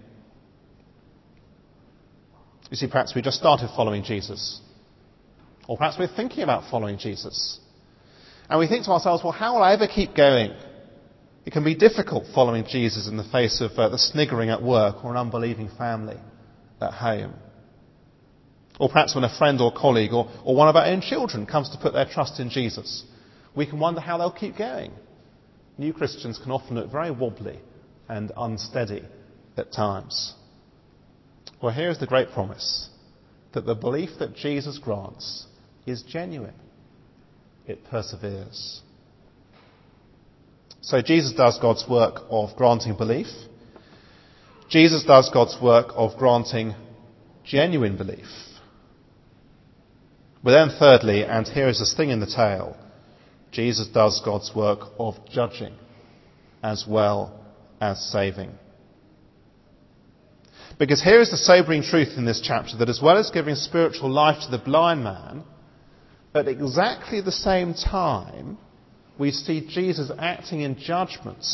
You 2.71 2.77
see, 2.77 2.87
perhaps 2.87 3.15
we 3.15 3.21
just 3.21 3.37
started 3.37 3.69
following 3.77 4.03
Jesus. 4.03 4.61
Or 5.69 5.77
perhaps 5.77 5.97
we're 5.99 6.09
thinking 6.09 6.43
about 6.43 6.71
following 6.71 6.99
Jesus. 6.99 7.61
And 8.49 8.59
we 8.59 8.67
think 8.67 8.85
to 8.87 8.91
ourselves, 8.93 9.23
well, 9.23 9.33
how 9.33 9.55
will 9.55 9.63
I 9.63 9.75
ever 9.75 9.87
keep 9.87 10.15
going? 10.15 10.53
It 11.45 11.53
can 11.53 11.65
be 11.65 11.75
difficult 11.75 12.25
following 12.35 12.65
Jesus 12.67 13.09
in 13.09 13.17
the 13.17 13.25
face 13.25 13.61
of 13.61 13.73
uh, 13.73 13.89
the 13.89 13.99
sniggering 13.99 14.51
at 14.51 14.63
work 14.63 15.05
or 15.05 15.11
an 15.11 15.17
unbelieving 15.17 15.69
family 15.77 16.17
at 16.81 16.93
home. 16.93 17.35
Or 18.79 18.89
perhaps 18.89 19.15
when 19.15 19.25
a 19.25 19.39
friend 19.39 19.61
or 19.61 19.73
colleague 19.73 20.13
or, 20.13 20.31
or 20.45 20.57
one 20.57 20.69
of 20.69 20.77
our 20.77 20.87
own 20.87 21.01
children 21.01 21.47
comes 21.47 21.71
to 21.71 21.79
put 21.79 21.93
their 21.93 22.07
trust 22.07 22.41
in 22.41 22.49
Jesus, 22.49 23.05
we 23.55 23.67
can 23.67 23.79
wonder 23.79 24.01
how 24.01 24.19
they'll 24.19 24.33
keep 24.33 24.57
going. 24.57 24.93
New 25.79 25.93
Christians 25.93 26.39
can 26.39 26.53
often 26.53 26.77
look 26.77 26.91
very 26.91 27.11
wobbly 27.11 27.59
and 28.09 28.31
unsteady 28.37 29.05
at 29.57 29.73
times. 29.73 30.35
Well, 31.63 31.73
here 31.73 31.91
is 31.91 31.99
the 31.99 32.07
great 32.07 32.31
promise 32.31 32.89
that 33.53 33.67
the 33.67 33.75
belief 33.75 34.11
that 34.19 34.35
Jesus 34.35 34.79
grants 34.79 35.47
is 35.87 36.03
genuine. 36.03 36.55
It 37.67 37.85
perseveres. 37.85 38.83
So 40.81 41.01
Jesus 41.01 41.33
does 41.33 41.59
God's 41.59 41.85
work 41.89 42.23
of 42.29 42.57
granting 42.57 42.97
belief. 42.97 43.29
Jesus 44.69 45.05
does 45.05 45.31
God's 45.31 45.57
work 45.63 45.89
of 45.95 46.19
granting 46.19 46.75
genuine 47.45 47.97
belief. 47.97 48.27
But 50.43 50.53
then 50.53 50.77
thirdly, 50.77 51.25
and 51.25 51.47
here 51.47 51.69
is 51.69 51.79
the 51.79 51.87
sting 51.87 52.11
in 52.11 52.19
the 52.19 52.27
tail, 52.27 52.77
Jesus 53.53 53.87
does 53.89 54.21
God's 54.25 54.51
work 54.55 54.81
of 54.99 55.15
judging 55.31 55.75
as 56.63 56.85
well 56.89 57.39
as 57.81 58.01
saving. 58.11 58.53
Because 60.79 61.03
here 61.03 61.21
is 61.21 61.31
the 61.31 61.37
sobering 61.37 61.83
truth 61.83 62.17
in 62.17 62.25
this 62.25 62.41
chapter 62.43 62.77
that 62.79 62.89
as 62.89 63.01
well 63.01 63.19
as 63.19 63.31
giving 63.31 63.55
spiritual 63.55 64.11
life 64.11 64.43
to 64.45 64.51
the 64.51 64.59
blind 64.59 65.05
man, 65.05 65.45
at 66.35 66.49
exactly 66.49 67.21
the 67.21 67.31
same 67.31 67.75
time, 67.75 68.57
we 69.19 69.31
see 69.31 69.67
Jesus 69.69 70.11
acting 70.19 70.63
in 70.63 70.79
judgment 70.79 71.45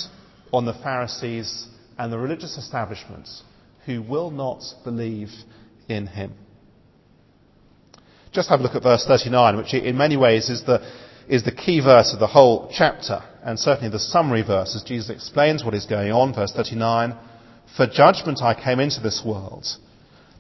on 0.52 0.64
the 0.64 0.72
Pharisees 0.72 1.66
and 1.98 2.12
the 2.12 2.18
religious 2.18 2.56
establishments 2.56 3.42
who 3.87 4.00
will 4.02 4.30
not 4.30 4.62
believe 4.84 5.30
in 5.88 6.06
him. 6.06 6.32
Just 8.32 8.50
have 8.50 8.61
a 8.61 8.62
look 8.62 8.76
at 8.76 8.82
verse 8.82 9.04
39, 9.06 9.56
which 9.56 9.74
in 9.74 9.96
many 9.96 10.16
ways 10.16 10.48
is 10.48 10.62
the, 10.64 10.80
is 11.28 11.44
the 11.44 11.52
key 11.52 11.80
verse 11.80 12.12
of 12.12 12.20
the 12.20 12.26
whole 12.26 12.70
chapter, 12.72 13.22
and 13.42 13.58
certainly 13.58 13.90
the 13.90 13.98
summary 13.98 14.42
verse 14.42 14.74
as 14.74 14.82
Jesus 14.82 15.10
explains 15.10 15.62
what 15.62 15.74
is 15.74 15.84
going 15.84 16.10
on. 16.10 16.34
Verse 16.34 16.52
39, 16.52 17.14
For 17.76 17.86
judgment 17.86 18.40
I 18.42 18.54
came 18.54 18.80
into 18.80 19.00
this 19.00 19.22
world, 19.24 19.66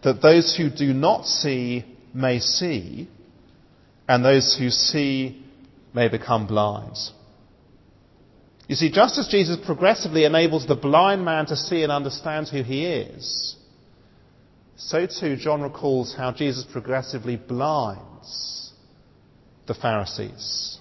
that 0.02 0.22
those 0.22 0.56
who 0.56 0.70
do 0.70 0.94
not 0.94 1.26
see 1.26 1.84
may 2.14 2.40
see, 2.40 3.08
and 4.08 4.24
those 4.24 4.56
who 4.58 4.70
see 4.70 5.44
may 5.92 6.08
become 6.08 6.46
blind. 6.46 6.96
You 8.66 8.74
see, 8.74 8.90
just 8.90 9.18
as 9.18 9.28
Jesus 9.28 9.58
progressively 9.64 10.24
enables 10.24 10.66
the 10.66 10.74
blind 10.74 11.24
man 11.24 11.46
to 11.46 11.56
see 11.56 11.82
and 11.82 11.92
understand 11.92 12.48
who 12.48 12.62
he 12.62 12.86
is, 12.86 13.56
so 14.76 15.06
too 15.06 15.36
John 15.36 15.60
recalls 15.60 16.14
how 16.14 16.32
Jesus 16.32 16.64
progressively 16.70 17.36
blinds 17.36 18.57
the 19.68 19.74
Pharisees. 19.74 20.78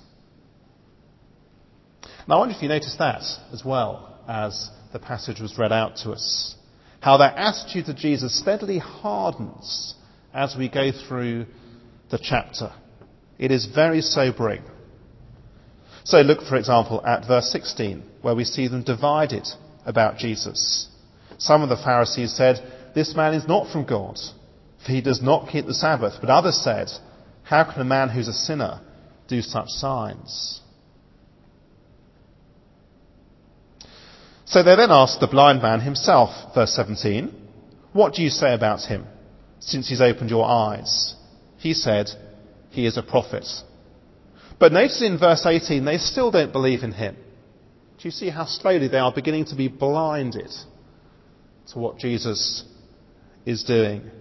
Now 2.28 2.36
I 2.36 2.40
wonder 2.40 2.56
if 2.56 2.64
you 2.64 2.70
noticed 2.70 2.98
that 2.98 3.22
as 3.54 3.64
well 3.64 4.18
as 4.28 4.70
the 4.92 5.00
passage 5.00 5.40
was 5.40 5.58
read 5.58 5.72
out 5.72 5.98
to 5.98 6.12
us. 6.12 6.56
How 7.00 7.18
their 7.18 7.30
attitude 7.30 7.86
to 7.86 7.94
Jesus 7.94 8.40
steadily 8.40 8.80
hardens 8.80 9.94
as 10.34 10.56
we 10.58 10.70
go 10.70 10.92
through 10.92 11.46
the 12.10 12.20
chapter. 12.22 12.72
It 13.38 13.52
is 13.52 13.66
very 13.66 14.02
sobering. 14.02 14.64
So 16.04 16.22
look, 16.22 16.42
for 16.42 16.56
example, 16.56 17.06
at 17.06 17.28
verse 17.28 17.52
16, 17.52 18.04
where 18.22 18.36
we 18.36 18.46
see 18.46 18.68
them 18.68 18.84
divided 18.84 19.48
about 19.86 20.18
Jesus. 20.18 20.88
Some 21.38 21.62
of 21.62 21.70
the 21.70 21.78
Pharisees 21.78 22.34
said, 22.34 22.58
This 22.96 23.16
man 23.16 23.34
is 23.34 23.48
not 23.48 23.72
from 23.72 23.86
God, 23.86 24.18
for 24.84 24.92
he 24.92 25.02
does 25.02 25.22
not 25.22 25.50
keep 25.50 25.66
the 25.66 25.74
Sabbath. 25.74 26.14
But 26.20 26.30
others 26.30 26.56
said, 26.56 26.88
How 27.48 27.64
can 27.64 27.82
a 27.82 27.86
man 27.86 28.10
who's 28.10 28.28
a 28.28 28.34
sinner 28.34 28.82
do 29.30 29.42
such 29.42 29.70
signs? 29.70 30.60
So 34.44 34.64
they 34.64 34.76
then 34.76 34.92
asked 34.92 35.22
the 35.22 35.28
blind 35.28 35.62
man 35.62 35.80
himself, 35.80 36.30
verse 36.54 36.74
17, 36.74 37.34
What 37.94 38.14
do 38.14 38.22
you 38.22 38.30
say 38.30 38.54
about 38.54 38.82
him, 38.82 39.06
since 39.60 39.88
he's 39.88 40.02
opened 40.02 40.30
your 40.30 40.46
eyes? 40.46 41.16
He 41.58 41.74
said, 41.74 42.10
He 42.70 42.86
is 42.86 42.98
a 42.98 43.04
prophet. 43.04 43.48
But 44.60 44.74
notice 44.74 45.02
in 45.02 45.18
verse 45.18 45.46
18, 45.46 45.86
they 45.86 46.00
still 46.00 46.32
don't 46.32 46.52
believe 46.52 46.84
in 46.84 46.92
him. 46.92 47.16
Do 47.16 48.08
you 48.08 48.12
see 48.12 48.30
how 48.30 48.46
slowly 48.46 48.90
they 48.90 48.98
are 48.98 49.14
beginning 49.14 49.46
to 49.46 49.56
be 49.56 49.70
blinded 49.70 50.52
to 51.72 51.80
what 51.80 51.98
Jesus 51.98 52.66
is 53.46 53.64
doing? 53.64 54.12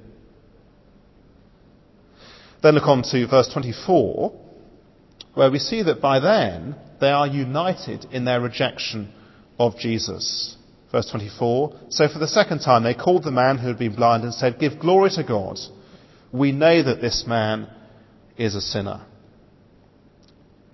Then 2.67 2.75
look 2.75 2.89
on 2.89 3.05
to 3.05 3.29
verse 3.29 3.49
24, 3.53 4.33
where 5.35 5.53
we 5.53 5.61
see 5.61 5.85
that 5.85 6.01
by 6.01 6.19
then 6.19 6.75
they 7.01 7.11
are 7.11 7.29
united 7.29 8.07
in 8.11 8.25
their 8.25 8.41
rejection 8.41 9.13
of 9.57 9.79
Jesus. 9.79 10.57
Verse 10.91 11.09
24, 11.09 11.79
so 11.91 12.09
for 12.09 12.19
the 12.19 12.27
second 12.27 12.59
time 12.59 12.83
they 12.83 12.93
called 12.93 13.23
the 13.23 13.31
man 13.31 13.59
who 13.59 13.69
had 13.69 13.79
been 13.79 13.95
blind 13.95 14.25
and 14.25 14.35
said, 14.35 14.59
Give 14.59 14.81
glory 14.81 15.11
to 15.11 15.23
God. 15.23 15.61
We 16.33 16.51
know 16.51 16.83
that 16.83 17.01
this 17.01 17.25
man 17.25 17.69
is 18.37 18.57
a 18.57 18.61
sinner. 18.61 19.07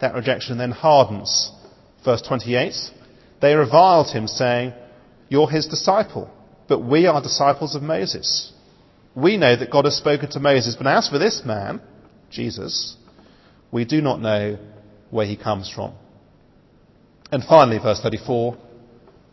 That 0.01 0.15
rejection 0.15 0.57
then 0.57 0.71
hardens. 0.71 1.53
Verse 2.07 2.23
28 2.23 2.73
They 3.43 3.55
reviled 3.55 4.11
him, 4.11 4.29
saying, 4.29 4.73
You're 5.29 5.51
his 5.51 5.67
disciple, 5.67 6.31
but 6.69 6.79
we 6.79 7.07
are 7.07 7.21
disciples 7.21 7.75
of 7.75 7.83
Moses. 7.83 8.51
We 9.15 9.37
know 9.37 9.57
that 9.57 9.71
God 9.71 9.85
has 9.85 9.97
spoken 9.97 10.31
to 10.31 10.41
Moses, 10.41 10.77
but 10.77 10.87
as 10.87 11.09
for 11.09 11.19
this 11.19 11.43
man, 11.45 11.81
Jesus, 12.31 12.97
we 13.71 13.85
do 13.85 14.01
not 14.01 14.21
know 14.21 14.59
where 15.11 15.27
he 15.27 15.37
comes 15.37 15.71
from. 15.71 15.93
And 17.31 17.43
finally, 17.45 17.79
verse 17.79 18.01
34 18.01 18.57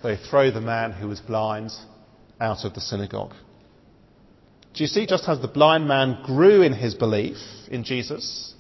they 0.01 0.15
throw 0.15 0.49
the 0.49 0.61
man 0.61 0.93
who 0.93 1.09
was 1.09 1.19
blind 1.19 1.71
out 2.39 2.63
of 2.63 2.73
the 2.73 2.79
synagogue. 2.79 3.33
Do 4.73 4.83
you 4.83 4.87
see, 4.87 5.05
just 5.05 5.27
as 5.27 5.41
the 5.41 5.47
blind 5.47 5.87
man 5.87 6.21
grew 6.23 6.61
in 6.61 6.73
his 6.73 6.93
belief 6.95 7.37
in 7.69 7.83
Jesus, 7.83 8.53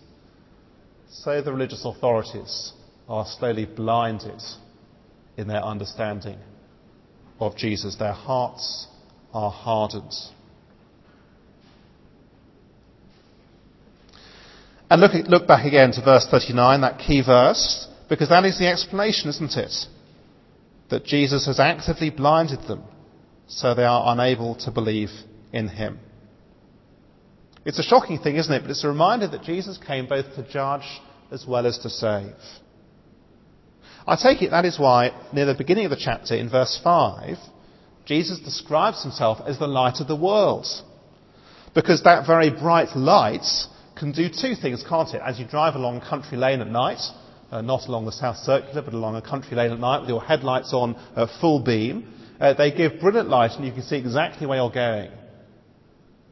so 1.09 1.41
the 1.41 1.53
religious 1.53 1.85
authorities 1.85 2.73
are 3.07 3.25
slowly 3.25 3.65
blinded 3.65 4.41
in 5.37 5.47
their 5.47 5.63
understanding 5.63 6.37
of 7.39 7.55
Jesus. 7.55 7.95
Their 7.95 8.13
hearts 8.13 8.87
are 9.33 9.51
hardened. 9.51 10.13
And 14.89 15.01
look, 15.01 15.11
look 15.27 15.47
back 15.47 15.65
again 15.65 15.91
to 15.91 16.03
verse 16.03 16.27
39, 16.29 16.81
that 16.81 16.99
key 16.99 17.21
verse, 17.25 17.87
because 18.09 18.29
that 18.29 18.45
is 18.45 18.57
the 18.57 18.67
explanation, 18.67 19.29
isn't 19.29 19.55
it? 19.55 19.73
That 20.89 21.05
Jesus 21.05 21.45
has 21.45 21.59
actively 21.59 22.09
blinded 22.09 22.67
them 22.67 22.83
so 23.47 23.75
they 23.75 23.83
are 23.83 24.11
unable 24.13 24.55
to 24.55 24.71
believe 24.71 25.09
in 25.53 25.67
him. 25.67 25.99
It's 27.65 27.79
a 27.79 27.83
shocking 27.83 28.17
thing, 28.17 28.37
isn't 28.37 28.53
it? 28.53 28.61
But 28.61 28.71
it's 28.71 28.83
a 28.83 28.87
reminder 28.87 29.27
that 29.27 29.43
Jesus 29.43 29.77
came 29.77 30.07
both 30.07 30.25
to 30.35 30.51
judge 30.51 31.01
as 31.31 31.45
well 31.47 31.67
as 31.67 31.77
to 31.79 31.89
save. 31.89 32.33
I 34.07 34.15
take 34.15 34.41
it 34.41 34.49
that 34.49 34.65
is 34.65 34.79
why, 34.79 35.11
near 35.33 35.45
the 35.45 35.53
beginning 35.53 35.85
of 35.85 35.91
the 35.91 36.01
chapter, 36.03 36.35
in 36.35 36.49
verse 36.49 36.79
5, 36.83 37.37
Jesus 38.05 38.39
describes 38.39 39.03
himself 39.03 39.39
as 39.45 39.59
the 39.59 39.67
light 39.67 39.99
of 39.99 40.07
the 40.07 40.15
world. 40.15 40.65
Because 41.75 42.01
that 42.03 42.25
very 42.25 42.49
bright 42.49 42.95
light 42.95 43.45
can 43.99 44.11
do 44.13 44.29
two 44.29 44.55
things, 44.55 44.83
can't 44.87 45.13
it? 45.13 45.21
As 45.23 45.37
you 45.39 45.45
drive 45.45 45.75
along 45.75 45.97
a 45.97 46.09
country 46.09 46.37
lane 46.37 46.61
at 46.61 46.67
night, 46.67 47.01
uh, 47.51 47.61
not 47.61 47.87
along 47.87 48.05
the 48.05 48.11
South 48.11 48.37
Circular, 48.37 48.81
but 48.81 48.93
along 48.93 49.17
a 49.17 49.21
country 49.21 49.57
lane 49.57 49.71
at 49.71 49.79
night 49.79 49.99
with 49.99 50.09
your 50.09 50.21
headlights 50.21 50.73
on 50.73 50.95
uh, 51.15 51.27
full 51.41 51.59
beam, 51.59 52.13
uh, 52.39 52.53
they 52.53 52.71
give 52.71 52.99
brilliant 53.01 53.27
light 53.29 53.51
and 53.51 53.65
you 53.65 53.73
can 53.73 53.81
see 53.81 53.97
exactly 53.97 54.47
where 54.47 54.57
you're 54.57 54.71
going. 54.71 55.11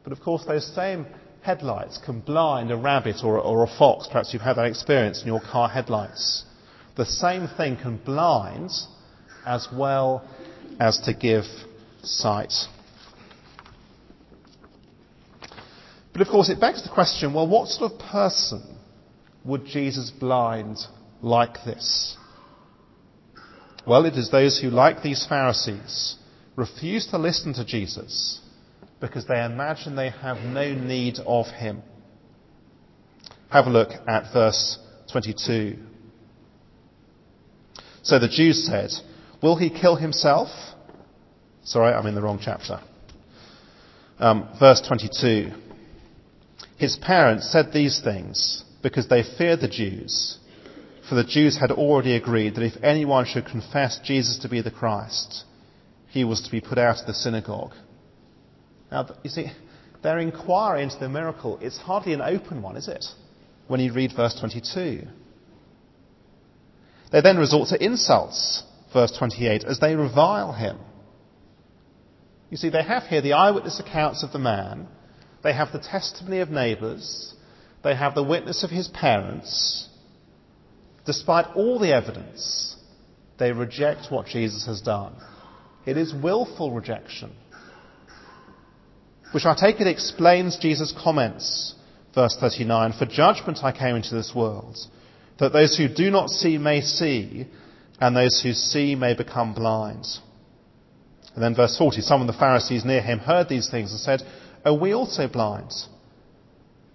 But 0.02 0.12
of 0.12 0.20
course, 0.20 0.44
those 0.46 0.66
same 0.74 1.06
headlights 1.42 1.98
can 2.04 2.20
blind 2.20 2.70
a 2.70 2.76
rabbit 2.76 3.16
or, 3.22 3.38
or 3.38 3.64
a 3.64 3.78
fox. 3.78 4.06
Perhaps 4.06 4.32
you've 4.32 4.42
had 4.42 4.56
that 4.56 4.66
experience 4.66 5.20
in 5.20 5.26
your 5.26 5.40
car 5.40 5.68
headlights. 5.68 6.44
The 6.96 7.04
same 7.04 7.48
thing 7.56 7.76
can 7.76 7.98
blind 7.98 8.70
as 9.44 9.68
well 9.72 10.26
as 10.80 10.98
to 11.00 11.12
give 11.12 11.44
sight. 12.02 12.52
But 16.18 16.26
of 16.26 16.32
course, 16.32 16.48
it 16.48 16.58
begs 16.58 16.82
the 16.82 16.88
question 16.88 17.32
well, 17.32 17.46
what 17.46 17.68
sort 17.68 17.92
of 17.92 17.98
person 18.00 18.60
would 19.44 19.66
Jesus 19.66 20.10
blind 20.10 20.78
like 21.22 21.64
this? 21.64 22.16
Well, 23.86 24.04
it 24.04 24.14
is 24.14 24.28
those 24.28 24.58
who, 24.58 24.68
like 24.68 25.00
these 25.00 25.24
Pharisees, 25.28 26.16
refuse 26.56 27.06
to 27.12 27.18
listen 27.18 27.54
to 27.54 27.64
Jesus 27.64 28.40
because 29.00 29.28
they 29.28 29.44
imagine 29.44 29.94
they 29.94 30.10
have 30.10 30.38
no 30.38 30.74
need 30.74 31.18
of 31.24 31.46
him. 31.46 31.82
Have 33.50 33.66
a 33.66 33.70
look 33.70 33.90
at 34.08 34.32
verse 34.32 34.76
22. 35.12 35.76
So 38.02 38.18
the 38.18 38.26
Jews 38.26 38.66
said, 38.66 38.90
Will 39.40 39.56
he 39.56 39.70
kill 39.70 39.94
himself? 39.94 40.48
Sorry, 41.62 41.92
I'm 41.92 42.08
in 42.08 42.16
the 42.16 42.22
wrong 42.22 42.40
chapter. 42.42 42.80
Um, 44.18 44.48
verse 44.58 44.82
22. 44.84 45.67
His 46.78 46.96
parents 46.96 47.50
said 47.50 47.72
these 47.72 48.00
things 48.00 48.64
because 48.82 49.08
they 49.08 49.24
feared 49.24 49.60
the 49.60 49.68
Jews, 49.68 50.38
for 51.08 51.16
the 51.16 51.24
Jews 51.24 51.58
had 51.58 51.72
already 51.72 52.14
agreed 52.14 52.54
that 52.54 52.64
if 52.64 52.82
anyone 52.82 53.24
should 53.24 53.46
confess 53.46 53.98
Jesus 54.04 54.38
to 54.38 54.48
be 54.48 54.62
the 54.62 54.70
Christ, 54.70 55.44
he 56.08 56.24
was 56.24 56.40
to 56.42 56.50
be 56.50 56.60
put 56.60 56.78
out 56.78 57.00
of 57.00 57.06
the 57.06 57.14
synagogue. 57.14 57.72
Now, 58.92 59.08
you 59.24 59.30
see, 59.30 59.50
their 60.02 60.18
inquiry 60.20 60.84
into 60.84 60.98
the 60.98 61.08
miracle, 61.08 61.58
it's 61.60 61.78
hardly 61.78 62.12
an 62.12 62.22
open 62.22 62.62
one, 62.62 62.76
is 62.76 62.86
it? 62.86 63.04
When 63.66 63.80
you 63.80 63.92
read 63.92 64.12
verse 64.14 64.38
22. 64.38 65.02
They 67.10 67.20
then 67.20 67.38
resort 67.38 67.70
to 67.70 67.84
insults, 67.84 68.62
verse 68.92 69.16
28, 69.18 69.64
as 69.64 69.80
they 69.80 69.96
revile 69.96 70.52
him. 70.52 70.78
You 72.50 72.56
see, 72.56 72.70
they 72.70 72.82
have 72.82 73.02
here 73.04 73.20
the 73.20 73.32
eyewitness 73.32 73.80
accounts 73.80 74.22
of 74.22 74.32
the 74.32 74.38
man, 74.38 74.88
they 75.48 75.54
have 75.54 75.72
the 75.72 75.78
testimony 75.78 76.40
of 76.40 76.50
neighbours, 76.50 77.34
they 77.82 77.94
have 77.94 78.14
the 78.14 78.22
witness 78.22 78.64
of 78.64 78.70
his 78.70 78.88
parents. 78.88 79.88
Despite 81.06 81.46
all 81.56 81.78
the 81.78 81.94
evidence, 81.94 82.76
they 83.38 83.52
reject 83.52 84.10
what 84.12 84.26
Jesus 84.26 84.66
has 84.66 84.82
done. 84.82 85.14
It 85.86 85.96
is 85.96 86.12
willful 86.12 86.72
rejection 86.72 87.32
which 89.32 89.44
I 89.44 89.54
take 89.54 89.80
it 89.80 89.86
explains 89.86 90.56
Jesus' 90.56 90.94
comments. 91.02 91.74
Verse 92.14 92.36
39, 92.40 92.94
For 92.98 93.06
judgment 93.06 93.58
I 93.62 93.72
came 93.72 93.96
into 93.96 94.14
this 94.14 94.32
world, 94.34 94.78
that 95.38 95.52
those 95.52 95.76
who 95.76 95.88
do 95.88 96.10
not 96.10 96.30
see 96.30 96.58
may 96.58 96.80
see, 96.80 97.46
and 98.00 98.16
those 98.16 98.40
who 98.42 98.52
see 98.52 98.94
may 98.94 99.14
become 99.14 99.54
blind. 99.54 100.06
And 101.34 101.42
then 101.42 101.54
verse 101.54 101.76
40, 101.76 102.00
some 102.00 102.20
of 102.20 102.26
the 102.26 102.32
Pharisees 102.32 102.84
near 102.84 103.02
him 103.02 103.18
heard 103.18 103.48
these 103.48 103.70
things 103.70 103.92
and 103.92 104.00
said, 104.00 104.22
Are 104.64 104.74
we 104.74 104.92
also 104.92 105.28
blind? 105.28 105.72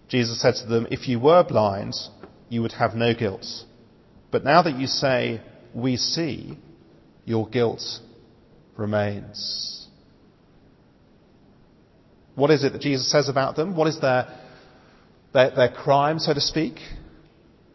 Jesus 0.09 0.41
said 0.41 0.55
to 0.55 0.67
them, 0.67 0.87
If 0.91 1.07
you 1.07 1.19
were 1.19 1.43
blind, 1.43 1.93
you 2.49 2.61
would 2.61 2.73
have 2.73 2.93
no 2.93 3.13
guilt. 3.13 3.45
But 4.31 4.43
now 4.43 4.61
that 4.61 4.77
you 4.77 4.87
say, 4.87 5.41
We 5.73 5.97
see, 5.97 6.57
your 7.25 7.47
guilt 7.47 7.81
remains. 8.77 9.87
What 12.35 12.51
is 12.51 12.63
it 12.63 12.73
that 12.73 12.81
Jesus 12.81 13.09
says 13.11 13.29
about 13.29 13.55
them? 13.55 13.75
What 13.75 13.87
is 13.87 13.99
their, 13.99 14.27
their, 15.33 15.51
their 15.51 15.69
crime, 15.69 16.19
so 16.19 16.33
to 16.33 16.41
speak? 16.41 16.75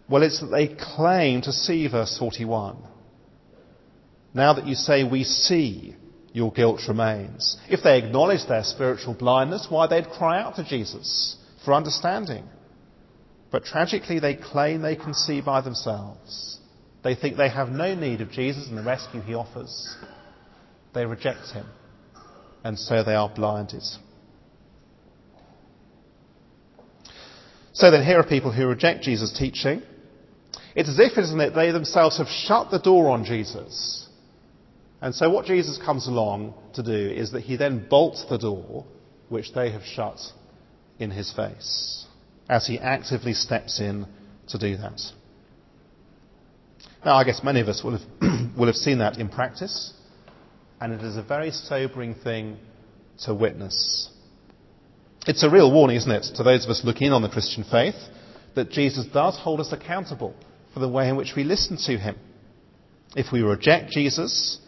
Well, 0.08 0.22
it's 0.22 0.40
that 0.40 0.48
they 0.48 0.68
claim 0.68 1.42
to 1.42 1.52
see, 1.52 1.86
verse 1.86 2.16
41. 2.18 2.76
Now 4.34 4.54
that 4.54 4.66
you 4.66 4.74
say, 4.74 5.04
we 5.04 5.24
see, 5.24 5.94
your 6.32 6.52
guilt 6.52 6.80
remains. 6.88 7.56
If 7.68 7.82
they 7.82 7.98
acknowledge 7.98 8.46
their 8.46 8.64
spiritual 8.64 9.14
blindness, 9.14 9.66
why, 9.68 9.86
they'd 9.86 10.08
cry 10.08 10.40
out 10.40 10.56
to 10.56 10.64
Jesus 10.64 11.36
for 11.64 11.74
understanding. 11.74 12.44
But 13.50 13.64
tragically, 13.64 14.18
they 14.20 14.34
claim 14.34 14.82
they 14.82 14.96
can 14.96 15.14
see 15.14 15.40
by 15.40 15.62
themselves. 15.62 16.58
They 17.02 17.14
think 17.14 17.36
they 17.36 17.48
have 17.48 17.70
no 17.70 17.94
need 17.94 18.20
of 18.20 18.30
Jesus 18.30 18.68
and 18.68 18.76
the 18.76 18.82
rescue 18.82 19.20
he 19.20 19.34
offers. 19.34 19.96
They 20.94 21.06
reject 21.06 21.50
him, 21.52 21.66
and 22.64 22.78
so 22.78 23.02
they 23.02 23.14
are 23.14 23.28
blinded. 23.28 23.84
So 27.72 27.90
then, 27.90 28.04
here 28.04 28.18
are 28.18 28.24
people 28.24 28.52
who 28.52 28.66
reject 28.66 29.04
Jesus' 29.04 29.32
teaching. 29.38 29.82
It's 30.74 30.88
as 30.88 30.98
if, 30.98 31.16
isn't 31.16 31.40
it, 31.40 31.54
they 31.54 31.70
themselves 31.70 32.18
have 32.18 32.26
shut 32.26 32.70
the 32.70 32.80
door 32.80 33.10
on 33.10 33.24
Jesus. 33.24 34.07
And 35.00 35.14
so 35.14 35.30
what 35.30 35.46
Jesus 35.46 35.78
comes 35.78 36.08
along 36.08 36.54
to 36.74 36.82
do 36.82 36.92
is 36.92 37.32
that 37.32 37.42
he 37.42 37.56
then 37.56 37.86
bolts 37.88 38.24
the 38.28 38.38
door 38.38 38.84
which 39.28 39.52
they 39.52 39.70
have 39.70 39.84
shut 39.84 40.18
in 40.98 41.10
his 41.10 41.32
face 41.32 42.06
as 42.48 42.66
he 42.66 42.78
actively 42.78 43.34
steps 43.34 43.80
in 43.80 44.06
to 44.48 44.58
do 44.58 44.76
that. 44.78 45.00
Now, 47.04 47.16
I 47.16 47.24
guess 47.24 47.44
many 47.44 47.60
of 47.60 47.68
us 47.68 47.84
will 47.84 47.98
have, 47.98 48.06
will 48.58 48.66
have 48.66 48.76
seen 48.76 48.98
that 48.98 49.18
in 49.18 49.28
practice, 49.28 49.92
and 50.80 50.92
it 50.92 51.02
is 51.02 51.16
a 51.16 51.22
very 51.22 51.50
sobering 51.50 52.14
thing 52.14 52.56
to 53.20 53.34
witness. 53.34 54.10
It's 55.26 55.42
a 55.42 55.50
real 55.50 55.72
warning, 55.72 55.96
isn't 55.96 56.10
it, 56.10 56.26
to 56.36 56.42
those 56.42 56.64
of 56.64 56.70
us 56.70 56.82
looking 56.84 57.08
in 57.08 57.12
on 57.12 57.22
the 57.22 57.28
Christian 57.28 57.64
faith, 57.64 57.96
that 58.54 58.70
Jesus 58.70 59.06
does 59.12 59.36
hold 59.36 59.60
us 59.60 59.72
accountable 59.72 60.34
for 60.72 60.80
the 60.80 60.88
way 60.88 61.08
in 61.08 61.16
which 61.16 61.34
we 61.36 61.44
listen 61.44 61.76
to 61.86 61.98
him. 61.98 62.16
If 63.14 63.32
we 63.32 63.42
reject 63.42 63.90
Jesus, 63.90 64.58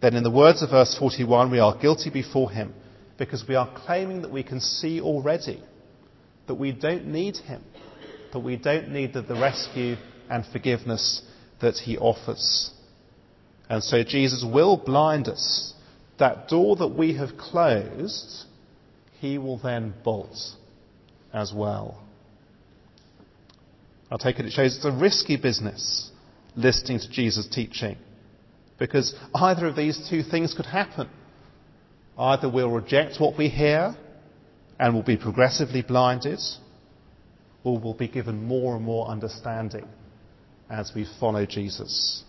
then 0.00 0.14
in 0.14 0.22
the 0.22 0.30
words 0.30 0.62
of 0.62 0.70
verse 0.70 0.96
41, 0.98 1.50
we 1.50 1.58
are 1.58 1.76
guilty 1.78 2.10
before 2.10 2.50
him 2.50 2.74
because 3.18 3.44
we 3.48 3.54
are 3.54 3.70
claiming 3.74 4.22
that 4.22 4.30
we 4.30 4.42
can 4.42 4.60
see 4.60 5.00
already, 5.00 5.62
that 6.46 6.54
we 6.54 6.72
don't 6.72 7.06
need 7.06 7.36
him, 7.36 7.62
that 8.32 8.40
we 8.40 8.56
don't 8.56 8.90
need 8.90 9.14
the, 9.14 9.22
the 9.22 9.34
rescue 9.34 9.96
and 10.28 10.44
forgiveness 10.46 11.22
that 11.60 11.74
he 11.74 11.96
offers. 11.96 12.70
And 13.68 13.82
so 13.82 14.02
Jesus 14.04 14.44
will 14.46 14.76
blind 14.76 15.28
us. 15.28 15.72
That 16.18 16.48
door 16.48 16.76
that 16.76 16.88
we 16.88 17.16
have 17.16 17.36
closed, 17.36 18.44
he 19.20 19.38
will 19.38 19.58
then 19.58 19.94
bolt 20.04 20.36
as 21.32 21.52
well. 21.54 22.02
I 24.10 24.16
take 24.16 24.38
it 24.38 24.46
it 24.46 24.52
shows 24.52 24.76
it's 24.76 24.84
a 24.84 24.92
risky 24.92 25.36
business 25.36 26.10
listening 26.54 27.00
to 27.00 27.10
Jesus' 27.10 27.48
teaching. 27.48 27.96
Because 28.78 29.14
either 29.34 29.66
of 29.66 29.76
these 29.76 30.06
two 30.10 30.22
things 30.22 30.54
could 30.54 30.66
happen. 30.66 31.08
Either 32.18 32.50
we'll 32.50 32.70
reject 32.70 33.20
what 33.20 33.36
we 33.38 33.48
hear 33.48 33.94
and 34.78 34.94
will 34.94 35.02
be 35.02 35.16
progressively 35.16 35.82
blinded, 35.82 36.40
or 37.64 37.78
we'll 37.78 37.94
be 37.94 38.08
given 38.08 38.44
more 38.44 38.76
and 38.76 38.84
more 38.84 39.08
understanding 39.08 39.86
as 40.70 40.92
we 40.94 41.06
follow 41.18 41.46
Jesus. 41.46 42.22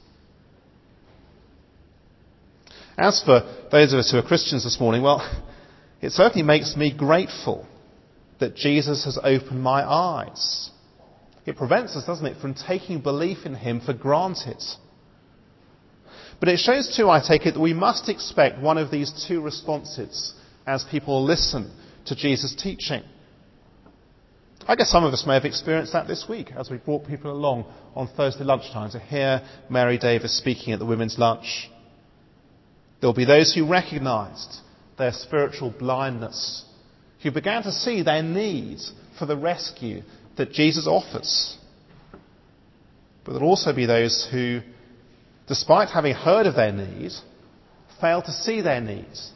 As 2.97 3.21
for 3.23 3.41
those 3.71 3.93
of 3.93 3.99
us 3.99 4.11
who 4.11 4.17
are 4.17 4.23
Christians 4.23 4.63
this 4.63 4.79
morning, 4.79 5.01
well, 5.01 5.21
it 6.01 6.11
certainly 6.11 6.43
makes 6.43 6.75
me 6.75 6.95
grateful 6.95 7.67
that 8.39 8.55
Jesus 8.55 9.05
has 9.05 9.19
opened 9.21 9.61
my 9.61 9.83
eyes. 9.83 10.71
It 11.45 11.57
prevents 11.57 11.95
us, 11.95 12.05
doesn't 12.05 12.25
it, 12.25 12.41
from 12.41 12.53
taking 12.53 13.01
belief 13.01 13.45
in 13.45 13.55
Him 13.55 13.81
for 13.81 13.93
granted. 13.93 14.61
But 16.39 16.49
it 16.49 16.57
shows 16.57 16.95
too, 16.95 17.09
I 17.09 17.21
take 17.25 17.45
it, 17.45 17.53
that 17.53 17.59
we 17.59 17.73
must 17.73 18.09
expect 18.09 18.59
one 18.59 18.77
of 18.77 18.91
these 18.91 19.25
two 19.27 19.41
responses 19.41 20.33
as 20.65 20.83
people 20.83 21.23
listen 21.23 21.71
to 22.05 22.15
Jesus' 22.15 22.55
teaching. 22.55 23.03
I 24.67 24.75
guess 24.75 24.89
some 24.89 25.05
of 25.05 25.13
us 25.13 25.25
may 25.25 25.35
have 25.35 25.45
experienced 25.45 25.93
that 25.93 26.07
this 26.07 26.25
week 26.27 26.51
as 26.57 26.69
we 26.69 26.77
brought 26.77 27.07
people 27.07 27.31
along 27.31 27.65
on 27.95 28.07
Thursday 28.07 28.43
lunchtime 28.43 28.91
to 28.91 28.99
hear 28.99 29.41
Mary 29.69 29.97
Davis 29.97 30.37
speaking 30.37 30.73
at 30.73 30.79
the 30.79 30.85
women's 30.85 31.17
lunch. 31.17 31.69
There 32.99 33.07
will 33.07 33.13
be 33.13 33.25
those 33.25 33.53
who 33.53 33.65
recognised 33.69 34.57
their 34.97 35.13
spiritual 35.13 35.71
blindness, 35.71 36.65
who 37.23 37.31
began 37.31 37.63
to 37.63 37.71
see 37.71 38.03
their 38.03 38.23
need 38.23 38.79
for 39.17 39.25
the 39.25 39.37
rescue 39.37 40.01
that 40.35 40.51
Jesus 40.51 40.85
offers. 40.85 41.57
But 43.23 43.33
there 43.33 43.41
will 43.41 43.49
also 43.49 43.73
be 43.73 43.85
those 43.85 44.27
who 44.29 44.61
despite 45.47 45.89
having 45.89 46.13
heard 46.13 46.45
of 46.45 46.55
their 46.55 46.71
need, 46.71 47.11
fail 47.99 48.21
to 48.21 48.31
see 48.31 48.61
their 48.61 48.81
needs, 48.81 49.31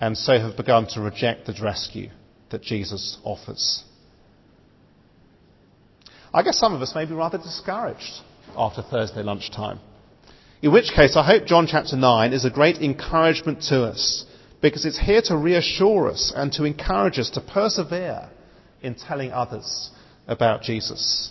and 0.00 0.16
so 0.16 0.38
have 0.38 0.56
begun 0.56 0.86
to 0.86 1.00
reject 1.00 1.46
the 1.46 1.54
rescue 1.62 2.10
that 2.50 2.62
Jesus 2.62 3.18
offers. 3.24 3.84
I 6.32 6.42
guess 6.42 6.58
some 6.58 6.74
of 6.74 6.82
us 6.82 6.94
may 6.94 7.06
be 7.06 7.14
rather 7.14 7.38
discouraged 7.38 8.20
after 8.56 8.82
Thursday 8.82 9.22
lunchtime. 9.22 9.80
In 10.62 10.72
which 10.72 10.92
case, 10.94 11.16
I 11.16 11.24
hope 11.24 11.46
John 11.46 11.66
chapter 11.66 11.96
9 11.96 12.32
is 12.32 12.44
a 12.44 12.50
great 12.50 12.76
encouragement 12.78 13.62
to 13.68 13.84
us 13.84 14.24
because 14.60 14.84
it's 14.84 14.98
here 14.98 15.22
to 15.22 15.36
reassure 15.36 16.08
us 16.08 16.32
and 16.34 16.52
to 16.52 16.64
encourage 16.64 17.18
us 17.18 17.30
to 17.30 17.40
persevere 17.40 18.28
in 18.82 18.94
telling 18.94 19.32
others 19.32 19.90
about 20.26 20.62
Jesus. 20.62 21.30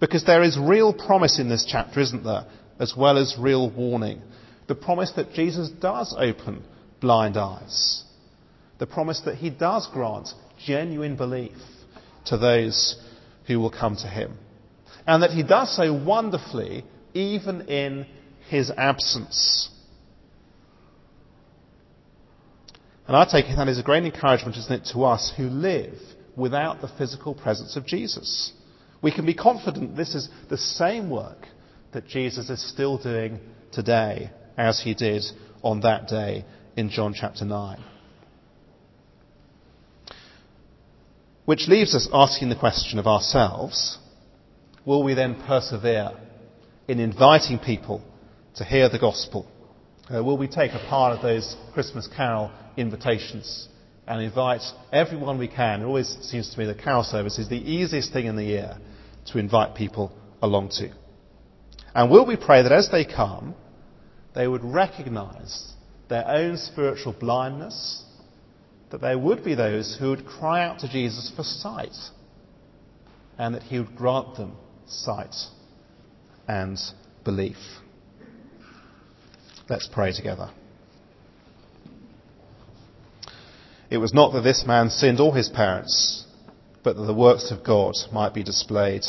Because 0.00 0.24
there 0.24 0.42
is 0.42 0.58
real 0.58 0.92
promise 0.92 1.38
in 1.38 1.48
this 1.48 1.66
chapter, 1.68 2.00
isn't 2.00 2.24
there? 2.24 2.46
As 2.78 2.94
well 2.96 3.18
as 3.18 3.36
real 3.38 3.70
warning. 3.70 4.20
The 4.66 4.74
promise 4.74 5.12
that 5.16 5.32
Jesus 5.32 5.68
does 5.68 6.14
open 6.18 6.64
blind 7.00 7.36
eyes. 7.36 8.02
The 8.78 8.86
promise 8.86 9.20
that 9.24 9.36
he 9.36 9.50
does 9.50 9.86
grant 9.92 10.28
genuine 10.64 11.16
belief 11.16 11.56
to 12.26 12.38
those 12.38 13.00
who 13.46 13.60
will 13.60 13.70
come 13.70 13.96
to 13.96 14.08
him. 14.08 14.36
And 15.06 15.22
that 15.22 15.30
he 15.30 15.42
does 15.42 15.76
so 15.76 15.92
wonderfully 15.92 16.84
even 17.12 17.62
in 17.68 18.06
his 18.48 18.70
absence. 18.76 19.70
And 23.06 23.16
I 23.16 23.24
take 23.26 23.46
it 23.46 23.56
that 23.56 23.68
is 23.68 23.78
a 23.78 23.82
great 23.82 24.04
encouragement, 24.04 24.56
isn't 24.56 24.72
it, 24.72 24.90
to 24.92 25.04
us 25.04 25.32
who 25.36 25.44
live 25.44 25.94
without 26.36 26.80
the 26.80 26.88
physical 26.88 27.34
presence 27.34 27.76
of 27.76 27.86
Jesus. 27.86 28.52
We 29.04 29.12
can 29.12 29.26
be 29.26 29.34
confident 29.34 29.98
this 29.98 30.14
is 30.14 30.30
the 30.48 30.56
same 30.56 31.10
work 31.10 31.46
that 31.92 32.08
Jesus 32.08 32.48
is 32.48 32.66
still 32.66 32.96
doing 32.96 33.38
today 33.70 34.30
as 34.56 34.80
he 34.80 34.94
did 34.94 35.22
on 35.62 35.80
that 35.80 36.08
day 36.08 36.46
in 36.74 36.88
John 36.88 37.12
chapter 37.12 37.44
9. 37.44 37.84
Which 41.44 41.68
leaves 41.68 41.94
us 41.94 42.08
asking 42.14 42.48
the 42.48 42.56
question 42.56 42.98
of 42.98 43.06
ourselves 43.06 43.98
will 44.86 45.02
we 45.02 45.12
then 45.12 45.34
persevere 45.46 46.12
in 46.88 46.98
inviting 46.98 47.58
people 47.58 48.02
to 48.56 48.64
hear 48.64 48.88
the 48.88 48.98
gospel? 48.98 49.46
Uh, 50.08 50.24
will 50.24 50.38
we 50.38 50.48
take 50.48 50.72
a 50.72 50.86
part 50.88 51.14
of 51.14 51.22
those 51.22 51.54
Christmas 51.74 52.08
carol 52.08 52.50
invitations 52.78 53.68
and 54.06 54.22
invite 54.22 54.62
everyone 54.90 55.36
we 55.36 55.48
can? 55.48 55.82
It 55.82 55.84
always 55.84 56.16
seems 56.22 56.48
to 56.54 56.58
me 56.58 56.64
that 56.64 56.78
carol 56.78 57.04
service 57.04 57.38
is 57.38 57.50
the 57.50 57.70
easiest 57.70 58.10
thing 58.10 58.24
in 58.24 58.36
the 58.36 58.44
year 58.44 58.78
to 59.26 59.38
invite 59.38 59.74
people 59.74 60.12
along 60.42 60.70
to. 60.70 60.90
And 61.94 62.10
will 62.10 62.26
we 62.26 62.36
pray 62.36 62.62
that 62.62 62.72
as 62.72 62.90
they 62.90 63.04
come, 63.04 63.54
they 64.34 64.48
would 64.48 64.64
recognize 64.64 65.72
their 66.08 66.26
own 66.26 66.56
spiritual 66.56 67.12
blindness, 67.12 68.04
that 68.90 69.00
there 69.00 69.18
would 69.18 69.44
be 69.44 69.54
those 69.54 69.96
who 69.98 70.10
would 70.10 70.26
cry 70.26 70.64
out 70.66 70.80
to 70.80 70.88
Jesus 70.88 71.32
for 71.34 71.44
sight, 71.44 71.96
and 73.38 73.54
that 73.54 73.62
he 73.62 73.78
would 73.78 73.96
grant 73.96 74.36
them 74.36 74.56
sight 74.86 75.34
and 76.46 76.78
belief. 77.24 77.56
Let's 79.68 79.88
pray 79.90 80.12
together. 80.12 80.50
It 83.88 83.98
was 83.98 84.12
not 84.12 84.32
that 84.32 84.42
this 84.42 84.64
man 84.66 84.90
sinned 84.90 85.20
or 85.20 85.34
his 85.34 85.48
parents 85.48 86.23
but 86.84 86.96
that 86.96 87.06
the 87.06 87.14
works 87.14 87.50
of 87.50 87.64
God 87.64 87.94
might 88.12 88.34
be 88.34 88.44
displayed 88.44 89.04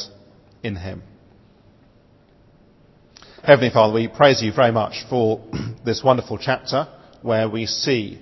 in 0.64 0.78
him. 0.78 1.04
Heavenly 3.44 3.70
Father, 3.70 3.94
we 3.94 4.08
praise 4.08 4.42
you 4.42 4.52
very 4.52 4.72
much 4.72 5.04
for 5.10 5.44
this 5.86 6.02
wonderful 6.04 6.40
chapter 6.40 6.88
where 7.22 7.48
we 7.48 7.68
see 7.68 8.20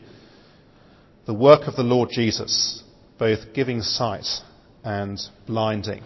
the 1.26 1.34
work 1.34 1.68
of 1.68 1.76
the 1.76 1.84
Lord 1.84 2.10
Jesus, 2.12 2.84
both 3.18 3.54
giving 3.54 3.82
sight 3.82 4.26
and 4.84 5.20
blinding. 5.48 6.04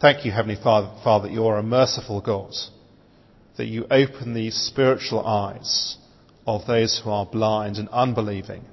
Thank 0.00 0.26
you, 0.26 0.32
Heavenly 0.32 0.60
Father, 0.62 0.92
Father, 1.02 1.28
that 1.28 1.34
you 1.34 1.46
are 1.46 1.56
a 1.56 1.62
merciful 1.62 2.20
God, 2.20 2.52
that 3.56 3.66
you 3.66 3.86
open 3.90 4.34
the 4.34 4.50
spiritual 4.50 5.24
eyes 5.24 5.96
of 6.46 6.66
those 6.66 7.00
who 7.02 7.10
are 7.10 7.24
blind 7.24 7.76
and 7.76 7.88
unbelieving, 7.88 8.64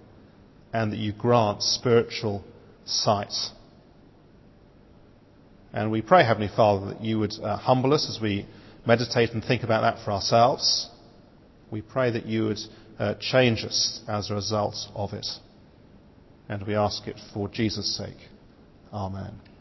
and 0.74 0.92
that 0.92 1.00
you 1.00 1.14
grant 1.14 1.64
spiritual 1.64 2.44
sight. 2.86 3.34
And 5.74 5.92
we 5.92 6.02
pray, 6.02 6.24
Heavenly 6.24 6.52
Father, 6.56 6.88
that 6.88 7.02
you 7.02 7.20
would 7.20 7.34
uh, 7.42 7.58
humble 7.58 7.94
us 7.94 8.08
as 8.10 8.22
we 8.22 8.46
meditate 8.86 9.32
and 9.32 9.44
think 9.44 9.64
about 9.64 9.82
that 9.82 10.04
for 10.04 10.12
ourselves. 10.12 10.90
We 11.72 11.82
pray 11.82 12.12
that 12.12 12.26
you 12.26 12.46
would 12.46 12.60
uh, 13.00 13.16
change 13.20 13.64
us 13.64 14.02
as 14.08 14.30
a 14.30 14.36
result 14.36 14.76
of 14.94 15.14
it. 15.14 15.28
And 16.48 16.66
we 16.68 16.76
ask 16.76 17.08
it 17.08 17.20
for 17.34 17.48
Jesus' 17.48 17.98
sake. 17.98 18.30
Amen. 18.94 19.53